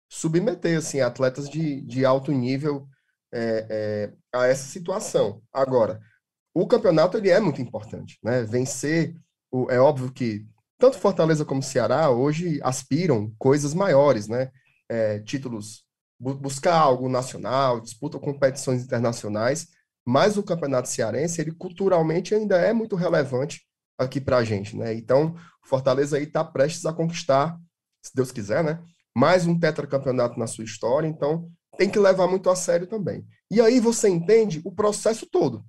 submeter, 0.10 0.78
assim, 0.78 1.02
atletas 1.02 1.50
de, 1.50 1.82
de 1.82 2.06
alto 2.06 2.32
nível 2.32 2.88
é, 3.34 3.66
é, 3.70 4.14
a 4.38 4.48
essa 4.48 4.68
situação. 4.68 5.42
Agora, 5.52 6.00
o 6.54 6.66
campeonato, 6.68 7.18
ele 7.18 7.30
é 7.30 7.40
muito 7.40 7.62
importante, 7.62 8.18
né? 8.24 8.44
Vencer, 8.44 9.16
o, 9.52 9.70
é 9.70 9.80
óbvio 9.80 10.12
que 10.12 10.46
tanto 10.78 10.98
Fortaleza 10.98 11.46
como 11.46 11.62
Ceará 11.62 12.10
hoje 12.10 12.60
aspiram 12.64 13.34
coisas 13.38 13.74
maiores, 13.74 14.28
né? 14.28 14.52
É, 14.90 15.20
títulos, 15.20 15.84
bu 16.20 16.34
buscar 16.36 16.76
algo 16.76 17.10
nacional, 17.10 17.82
disputam 17.82 18.20
competições 18.20 18.84
internacionais, 18.84 19.68
mas 20.10 20.38
o 20.38 20.44
campeonato 20.44 20.90
cearense, 20.90 21.40
ele 21.40 21.52
culturalmente 21.52 22.34
ainda 22.34 22.58
é 22.58 22.74
muito 22.74 22.96
relevante 22.96 23.62
aqui 23.96 24.20
para 24.20 24.38
a 24.38 24.44
gente, 24.44 24.76
né? 24.76 24.92
Então, 24.92 25.36
o 25.64 25.68
Fortaleza 25.68 26.18
aí 26.18 26.24
está 26.24 26.44
prestes 26.44 26.84
a 26.88 26.92
conquistar, 26.92 27.56
se 28.04 28.12
Deus 28.16 28.32
quiser, 28.32 28.64
né? 28.64 28.84
Mais 29.16 29.46
um 29.46 29.58
tetracampeonato 29.60 30.40
na 30.40 30.48
sua 30.48 30.64
história, 30.64 31.08
então 31.08 31.48
tem 31.78 31.88
que 31.88 32.00
levar 32.00 32.26
muito 32.26 32.50
a 32.50 32.56
sério 32.56 32.88
também. 32.88 33.24
E 33.52 33.62
aí 33.62 33.80
você 33.80 34.10
entende 34.10 34.60
o 34.66 34.72
processo 34.72 35.28
todo, 35.28 35.64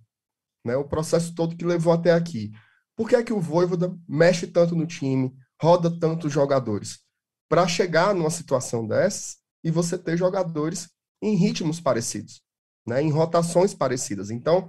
né? 0.64 0.74
O 0.74 0.88
processo 0.88 1.35
todo 1.35 1.55
que 1.55 1.64
levou 1.66 1.92
até 1.92 2.12
aqui. 2.12 2.50
Por 2.96 3.11
que 3.11 3.16
é 3.16 3.22
que 3.22 3.35
o 3.35 3.40
Voivoda 3.40 3.94
mexe 4.09 4.46
tanto 4.46 4.74
no 4.74 4.87
time, 4.87 5.35
roda 5.61 5.90
tantos 6.00 6.33
jogadores? 6.33 7.00
Para 7.46 7.68
chegar 7.68 8.14
numa 8.14 8.31
situação 8.31 8.87
dessas 8.87 9.37
e 9.62 9.70
você 9.70 9.98
ter 9.98 10.16
jogadores 10.16 10.88
em 11.20 11.35
ritmos 11.35 11.79
parecidos 11.79 12.40
né, 12.87 13.03
em 13.03 13.11
rotações 13.11 13.75
parecidas. 13.75 14.31
Então, 14.31 14.69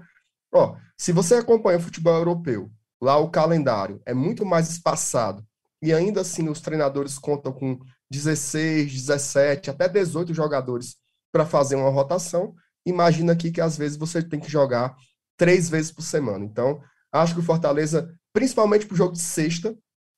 ó, 0.54 0.76
se 0.98 1.12
você 1.12 1.36
acompanha 1.36 1.78
o 1.78 1.82
futebol 1.82 2.16
europeu, 2.16 2.72
lá 3.02 3.18
o 3.18 3.30
calendário 3.30 4.02
é 4.06 4.14
muito 4.14 4.46
mais 4.46 4.70
espaçado 4.70 5.46
e 5.82 5.94
ainda 5.94 6.22
assim 6.22 6.48
os 6.50 6.62
treinadores 6.62 7.18
contam 7.18 7.52
com 7.52 7.80
16, 8.12 8.92
17, 8.92 9.70
até 9.70 9.88
18 9.88 10.34
jogadores 10.34 10.98
para 11.32 11.46
fazer 11.46 11.76
uma 11.76 11.90
rotação. 11.90 12.54
Imagina 12.86 13.34
aqui 13.34 13.52
que 13.52 13.62
às 13.62 13.78
vezes 13.78 13.98
você 13.98 14.22
tem 14.22 14.40
que 14.40 14.50
jogar 14.50 14.96
três 15.38 15.70
vezes 15.70 15.92
por 15.92 16.04
semana. 16.04 16.46
Então, 16.46 16.82
acho 17.12 17.34
que 17.34 17.40
o 17.40 17.44
Fortaleza, 17.44 18.14
principalmente 18.34 18.86
para 18.86 18.94
o 18.94 18.98
jogo 18.98 19.14
de 19.14 19.22
sexta, 19.22 19.76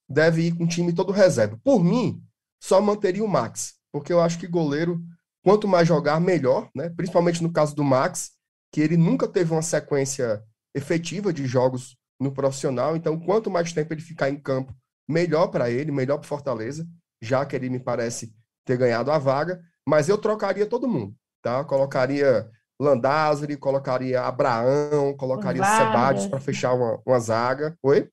deve 0.09 0.47
ir 0.47 0.55
com 0.55 0.65
o 0.65 0.67
time 0.67 0.93
todo 0.93 1.11
reserva. 1.11 1.59
Por 1.63 1.83
mim, 1.83 2.21
só 2.61 2.81
manteria 2.81 3.23
o 3.23 3.27
Max, 3.27 3.75
porque 3.91 4.11
eu 4.11 4.19
acho 4.19 4.37
que 4.37 4.47
goleiro 4.47 5.01
quanto 5.43 5.67
mais 5.67 5.87
jogar, 5.87 6.19
melhor, 6.19 6.69
né? 6.73 6.89
Principalmente 6.89 7.43
no 7.43 7.51
caso 7.51 7.75
do 7.75 7.83
Max, 7.83 8.31
que 8.71 8.81
ele 8.81 8.97
nunca 8.97 9.27
teve 9.27 9.51
uma 9.51 9.61
sequência 9.61 10.41
efetiva 10.73 11.31
de 11.31 11.45
jogos 11.45 11.95
no 12.19 12.31
profissional. 12.31 12.95
Então, 12.95 13.19
quanto 13.19 13.51
mais 13.51 13.71
tempo 13.73 13.93
ele 13.93 14.01
ficar 14.01 14.29
em 14.29 14.39
campo, 14.39 14.73
melhor 15.07 15.47
para 15.47 15.69
ele, 15.69 15.91
melhor 15.91 16.17
para 16.17 16.27
Fortaleza, 16.27 16.87
já 17.21 17.45
que 17.45 17.55
ele 17.55 17.69
me 17.69 17.79
parece 17.79 18.33
ter 18.65 18.77
ganhado 18.77 19.11
a 19.11 19.17
vaga. 19.17 19.61
Mas 19.87 20.07
eu 20.07 20.17
trocaria 20.17 20.65
todo 20.65 20.87
mundo, 20.87 21.13
tá? 21.41 21.63
Colocaria 21.65 22.49
Landázuri, 22.79 23.57
colocaria 23.57 24.21
Abraão, 24.21 25.15
colocaria 25.15 25.63
Sebadios 25.63 26.27
para 26.27 26.39
fechar 26.39 26.73
uma, 26.73 27.01
uma 27.05 27.19
zaga. 27.19 27.77
Oi? 27.83 28.09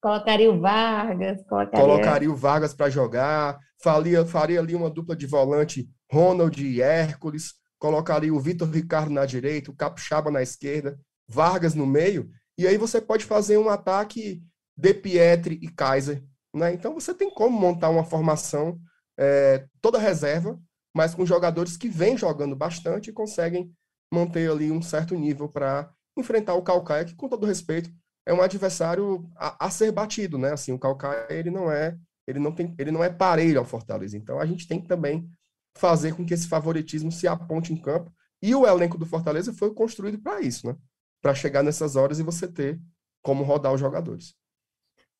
Colocaria 0.00 0.52
o 0.52 0.60
Vargas, 0.60 1.42
colocaria, 1.48 1.84
colocaria 1.84 2.30
o 2.30 2.36
Vargas 2.36 2.72
para 2.72 2.88
jogar, 2.88 3.58
faria, 3.82 4.24
faria 4.24 4.60
ali 4.60 4.74
uma 4.74 4.88
dupla 4.88 5.16
de 5.16 5.26
volante 5.26 5.90
Ronald 6.10 6.62
e 6.62 6.80
Hércules, 6.80 7.54
colocaria 7.78 8.32
o 8.32 8.40
Vitor 8.40 8.70
Ricardo 8.70 9.10
na 9.10 9.26
direita, 9.26 9.70
o 9.70 9.74
Capixaba 9.74 10.30
na 10.30 10.42
esquerda, 10.42 10.98
Vargas 11.28 11.74
no 11.74 11.86
meio, 11.86 12.30
e 12.58 12.66
aí 12.66 12.78
você 12.78 13.00
pode 13.00 13.24
fazer 13.24 13.58
um 13.58 13.68
ataque 13.68 14.42
de 14.76 14.94
Pietri 14.94 15.58
e 15.60 15.68
Kaiser. 15.68 16.22
Né? 16.54 16.72
Então 16.72 16.94
você 16.94 17.12
tem 17.12 17.30
como 17.30 17.58
montar 17.58 17.90
uma 17.90 18.04
formação 18.04 18.78
é, 19.18 19.66
toda 19.80 19.98
reserva, 19.98 20.58
mas 20.94 21.14
com 21.14 21.26
jogadores 21.26 21.76
que 21.76 21.88
vêm 21.88 22.16
jogando 22.16 22.56
bastante 22.56 23.10
e 23.10 23.12
conseguem 23.12 23.70
manter 24.12 24.50
ali 24.50 24.70
um 24.70 24.80
certo 24.80 25.14
nível 25.14 25.48
para 25.48 25.90
enfrentar 26.16 26.54
o 26.54 26.62
Calcaia, 26.62 27.04
que 27.04 27.14
com 27.14 27.28
todo 27.28 27.46
respeito 27.46 27.90
é 28.24 28.32
um 28.32 28.40
adversário 28.40 29.28
a, 29.36 29.66
a, 29.66 29.70
ser 29.70 29.92
batido, 29.92 30.38
né? 30.38 30.52
Assim, 30.52 30.72
o 30.72 30.78
Calcaia 30.78 31.26
ele 31.30 31.50
não 31.50 31.70
é 31.70 31.96
ele 32.26 32.38
não 32.38 32.50
tem 32.50 32.74
ele 32.78 32.90
não 32.90 33.04
é 33.04 33.10
parelho 33.10 33.58
ao 33.58 33.64
Fortaleza. 33.64 34.16
Então 34.16 34.40
a 34.40 34.46
gente 34.46 34.66
tem 34.66 34.80
que 34.80 34.88
também 34.88 35.28
fazer 35.76 36.14
com 36.14 36.24
que 36.24 36.34
esse 36.34 36.48
favoritismo 36.48 37.12
se 37.12 37.28
aponte 37.28 37.72
em 37.72 37.76
campo. 37.76 38.10
E 38.42 38.54
o 38.54 38.66
elenco 38.66 38.98
do 38.98 39.06
Fortaleza 39.06 39.52
foi 39.52 39.72
construído 39.72 40.18
para 40.18 40.40
isso, 40.40 40.66
né? 40.66 40.76
Para 41.22 41.34
chegar 41.34 41.62
nessas 41.62 41.96
horas 41.96 42.18
e 42.18 42.22
você 42.22 42.46
ter 42.46 42.80
como 43.22 43.42
rodar 43.42 43.72
os 43.72 43.80
jogadores. 43.80 44.34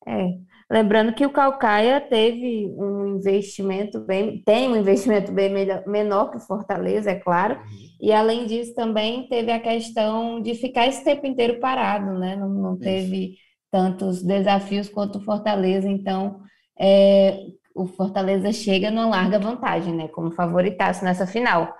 É, 0.07 0.37
lembrando 0.71 1.13
que 1.13 1.25
o 1.25 1.31
Calcaia 1.31 1.99
teve 1.99 2.73
um 2.77 3.17
investimento 3.17 3.99
bem, 3.99 4.41
tem 4.45 4.69
um 4.69 4.77
investimento 4.77 5.33
bem 5.33 5.49
melhor, 5.49 5.85
menor 5.85 6.31
que 6.31 6.37
o 6.37 6.39
Fortaleza, 6.41 7.11
é 7.11 7.15
claro, 7.15 7.55
uhum. 7.55 7.87
e 7.99 8.13
além 8.13 8.45
disso 8.45 8.73
também 8.73 9.27
teve 9.27 9.51
a 9.51 9.59
questão 9.59 10.41
de 10.41 10.55
ficar 10.55 10.87
esse 10.87 11.03
tempo 11.03 11.27
inteiro 11.27 11.59
parado, 11.59 12.17
né? 12.17 12.37
Não, 12.37 12.47
não 12.47 12.77
teve 12.77 13.35
tantos 13.69 14.23
desafios 14.23 14.87
quanto 14.87 15.17
o 15.17 15.23
Fortaleza, 15.23 15.89
então 15.89 16.39
é, 16.79 17.41
o 17.77 17.87
Fortaleza 17.87 18.51
chega 18.51 18.91
numa 18.91 19.07
larga 19.07 19.39
vantagem, 19.39 19.93
né? 19.93 20.07
Como 20.09 20.31
favoritaço 20.31 21.03
nessa 21.05 21.27
final. 21.27 21.73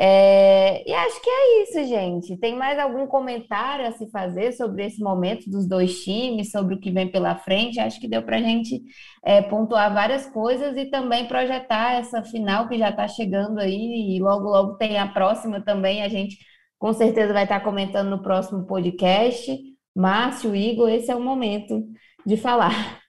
É, 0.00 0.88
e 0.88 0.94
acho 0.94 1.20
que 1.20 1.28
é 1.28 1.62
isso, 1.62 1.84
gente. 1.88 2.36
Tem 2.38 2.54
mais 2.54 2.78
algum 2.78 3.06
comentário 3.06 3.84
a 3.86 3.90
se 3.92 4.08
fazer 4.10 4.52
sobre 4.52 4.86
esse 4.86 5.02
momento 5.02 5.50
dos 5.50 5.66
dois 5.68 6.04
times, 6.04 6.52
sobre 6.52 6.74
o 6.76 6.80
que 6.80 6.90
vem 6.92 7.10
pela 7.10 7.34
frente? 7.36 7.80
Acho 7.80 8.00
que 8.00 8.08
deu 8.08 8.22
para 8.22 8.36
a 8.36 8.40
gente 8.40 8.80
é, 9.24 9.42
pontuar 9.42 9.92
várias 9.92 10.26
coisas 10.26 10.76
e 10.76 10.86
também 10.86 11.26
projetar 11.26 11.94
essa 11.94 12.22
final 12.22 12.68
que 12.68 12.78
já 12.78 12.90
está 12.90 13.08
chegando 13.08 13.58
aí, 13.58 14.16
e 14.16 14.20
logo, 14.20 14.48
logo 14.48 14.74
tem 14.76 14.98
a 14.98 15.08
próxima 15.08 15.60
também. 15.64 16.02
A 16.02 16.08
gente 16.08 16.38
com 16.78 16.92
certeza 16.92 17.32
vai 17.32 17.42
estar 17.42 17.58
tá 17.58 17.64
comentando 17.64 18.08
no 18.08 18.22
próximo 18.22 18.66
podcast. 18.66 19.58
Márcio, 19.96 20.54
Igor, 20.54 20.88
esse 20.90 21.10
é 21.10 21.16
o 21.16 21.20
momento 21.20 21.84
de 22.24 22.36
falar. 22.36 23.00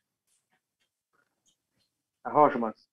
Márcio. 2.59 2.87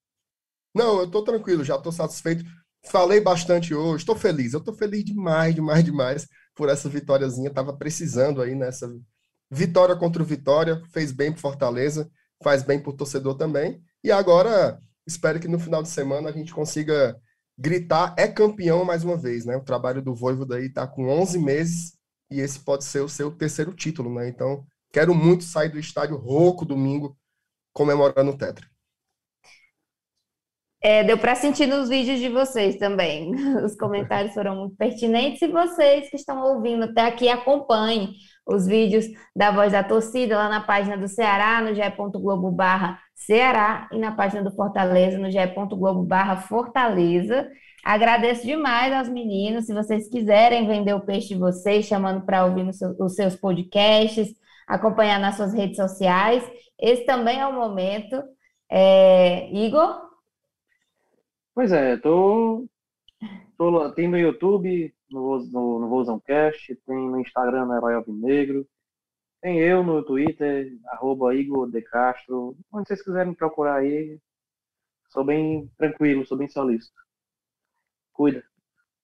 Não, 0.74 0.98
eu 0.98 1.04
estou 1.04 1.24
tranquilo, 1.24 1.64
já 1.64 1.76
estou 1.76 1.92
satisfeito. 1.92 2.44
Falei 2.86 3.20
bastante 3.20 3.74
hoje, 3.74 4.02
estou 4.02 4.14
feliz. 4.14 4.52
Eu 4.52 4.60
estou 4.60 4.74
feliz 4.74 5.04
demais, 5.04 5.54
demais, 5.54 5.84
demais 5.84 6.28
por 6.54 6.68
essa 6.68 6.88
vitóriazinha. 6.88 7.52
Tava 7.52 7.76
precisando 7.76 8.42
aí 8.42 8.54
nessa 8.54 8.88
vitória 9.50 9.96
contra 9.96 10.22
o 10.22 10.26
Vitória. 10.26 10.82
Fez 10.92 11.12
bem 11.12 11.32
para 11.32 11.40
Fortaleza, 11.40 12.10
faz 12.42 12.62
bem 12.62 12.78
para 12.78 12.90
o 12.90 12.96
torcedor 12.96 13.36
também. 13.36 13.82
E 14.04 14.12
agora 14.12 14.78
espero 15.06 15.40
que 15.40 15.48
no 15.48 15.58
final 15.58 15.82
de 15.82 15.88
semana 15.88 16.28
a 16.28 16.32
gente 16.32 16.52
consiga 16.54 17.18
gritar 17.58 18.14
é 18.18 18.28
campeão 18.28 18.84
mais 18.84 19.02
uma 19.02 19.16
vez, 19.16 19.44
né? 19.44 19.56
O 19.56 19.64
trabalho 19.64 20.02
do 20.02 20.14
Voivoda 20.14 20.56
aí 20.56 20.66
está 20.66 20.86
com 20.86 21.08
11 21.08 21.38
meses 21.38 21.96
e 22.30 22.40
esse 22.40 22.60
pode 22.60 22.84
ser 22.84 23.00
o 23.00 23.08
seu 23.08 23.30
terceiro 23.30 23.72
título, 23.72 24.12
né? 24.12 24.28
Então, 24.28 24.66
quero 24.92 25.14
muito 25.14 25.44
sair 25.44 25.70
do 25.70 25.78
estádio 25.78 26.16
rouco 26.16 26.64
domingo 26.64 27.16
comemorando 27.72 28.32
o 28.32 28.36
Tetra. 28.36 28.66
É, 30.88 31.02
deu 31.02 31.18
para 31.18 31.34
sentir 31.34 31.66
nos 31.66 31.88
vídeos 31.88 32.20
de 32.20 32.28
vocês 32.28 32.76
também. 32.76 33.32
Os 33.64 33.74
comentários 33.74 34.32
foram 34.32 34.54
muito 34.54 34.76
pertinentes 34.76 35.42
e 35.42 35.48
vocês 35.48 36.08
que 36.08 36.14
estão 36.14 36.40
ouvindo 36.40 36.84
até 36.84 37.00
aqui 37.00 37.28
acompanhem 37.28 38.14
os 38.46 38.68
vídeos 38.68 39.04
da 39.34 39.50
Voz 39.50 39.72
da 39.72 39.82
Torcida 39.82 40.38
lá 40.38 40.48
na 40.48 40.60
página 40.60 40.96
do 40.96 41.08
Ceará, 41.08 41.60
no 41.60 41.74
ge.globo 41.74 42.52
barra 42.52 43.00
Ceará 43.16 43.88
e 43.90 43.98
na 43.98 44.12
página 44.12 44.44
do 44.44 44.54
Fortaleza, 44.54 45.18
no 45.18 45.28
ge.globo 45.28 46.04
barra 46.04 46.36
Fortaleza. 46.36 47.48
Agradeço 47.84 48.46
demais 48.46 48.92
aos 48.92 49.08
meninos. 49.08 49.66
Se 49.66 49.74
vocês 49.74 50.08
quiserem 50.08 50.68
vender 50.68 50.94
o 50.94 51.04
peixe 51.04 51.34
de 51.34 51.40
vocês, 51.40 51.86
chamando 51.86 52.24
para 52.24 52.44
ouvir 52.44 52.64
os 53.00 53.14
seus 53.16 53.34
podcasts, 53.34 54.28
acompanhar 54.68 55.18
nas 55.18 55.34
suas 55.34 55.52
redes 55.52 55.78
sociais, 55.78 56.48
esse 56.80 57.04
também 57.04 57.40
é 57.40 57.46
o 57.48 57.52
momento. 57.52 58.22
É, 58.70 59.50
Igor? 59.52 60.05
Pois 61.56 61.72
é, 61.72 61.96
tô, 61.96 62.68
tô 63.56 63.90
tem 63.92 64.06
no 64.06 64.18
YouTube, 64.18 64.94
no, 65.10 65.38
no, 65.46 65.80
no 65.80 65.88
Vozão 65.88 66.20
Cast, 66.20 66.76
tem 66.86 66.94
no 66.94 67.18
Instagram, 67.18 67.64
no 67.64 67.74
Herói 67.74 67.94
Alvinegro, 67.94 68.68
tem 69.40 69.58
eu 69.58 69.82
no 69.82 70.04
Twitter, 70.04 70.78
arroba 70.88 71.34
Igor 71.34 71.70
De 71.70 71.80
Castro, 71.80 72.54
onde 72.70 72.86
vocês 72.86 73.02
quiserem 73.02 73.30
me 73.30 73.34
procurar 73.34 73.76
aí, 73.76 74.20
sou 75.08 75.24
bem 75.24 75.72
tranquilo, 75.78 76.26
sou 76.26 76.36
bem 76.36 76.46
solícito. 76.46 77.00
Cuida. 78.12 78.44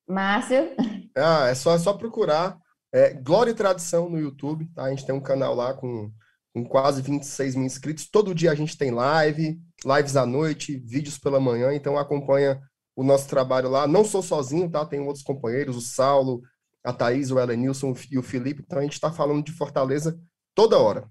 Márcio? 0.07 0.77
Ah, 1.17 1.49
é 1.49 1.55
só, 1.55 1.75
é 1.75 1.79
só 1.79 1.95
procurar 1.95 2.61
é, 2.93 3.15
Glória 3.15 3.53
e 3.53 3.55
Tradição 3.55 4.11
no 4.11 4.21
YouTube, 4.21 4.69
tá? 4.75 4.85
A 4.85 4.91
gente 4.91 5.07
tem 5.07 5.15
um 5.15 5.23
canal 5.23 5.55
lá 5.55 5.73
com 5.73 6.13
com 6.53 6.65
quase 6.65 7.01
26 7.01 7.57
mil 7.57 7.65
inscritos. 7.65 8.07
Todo 8.09 8.35
dia 8.35 8.53
a 8.53 8.55
gente 8.55 8.77
tem 8.77 8.91
live, 8.91 9.59
lives 9.85 10.17
à 10.17 10.25
noite, 10.27 10.77
vídeos 10.77 11.19
pela 11.19 11.41
manhã, 11.41 11.75
então 11.75 11.99
acompanha 11.99 12.61
o 12.97 13.03
nosso 13.03 13.29
trabalho 13.29 13.69
lá. 13.69 13.87
Não 13.87 14.05
sou 14.05 14.23
sozinho, 14.23 14.71
tá? 14.71 14.85
Tem 14.85 15.01
outros 15.01 15.25
companheiros, 15.25 15.77
o 15.77 15.81
Saulo, 15.81 16.43
a 16.85 16.93
Thaís, 16.93 17.31
o 17.31 17.39
Elenilson 17.39 17.95
e 18.11 18.19
o 18.19 18.23
Felipe. 18.23 18.63
Então 18.65 18.79
a 18.79 18.83
gente 18.83 18.95
está 18.95 19.11
falando 19.11 19.45
de 19.45 19.53
Fortaleza 19.53 20.19
toda 20.55 20.79
hora. 20.79 21.09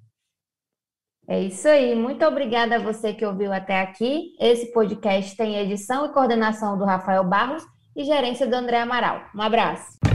É 1.27 1.41
isso 1.41 1.67
aí. 1.67 1.95
Muito 1.95 2.25
obrigada 2.25 2.75
a 2.75 2.79
você 2.79 3.13
que 3.13 3.25
ouviu 3.25 3.53
até 3.53 3.79
aqui. 3.79 4.35
Esse 4.39 4.71
podcast 4.71 5.35
tem 5.35 5.55
edição 5.57 6.05
e 6.05 6.13
coordenação 6.13 6.77
do 6.77 6.85
Rafael 6.85 7.23
Barros 7.23 7.63
e 7.95 8.03
gerência 8.03 8.47
do 8.47 8.55
André 8.55 8.79
Amaral. 8.81 9.21
Um 9.35 9.41
abraço. 9.41 10.10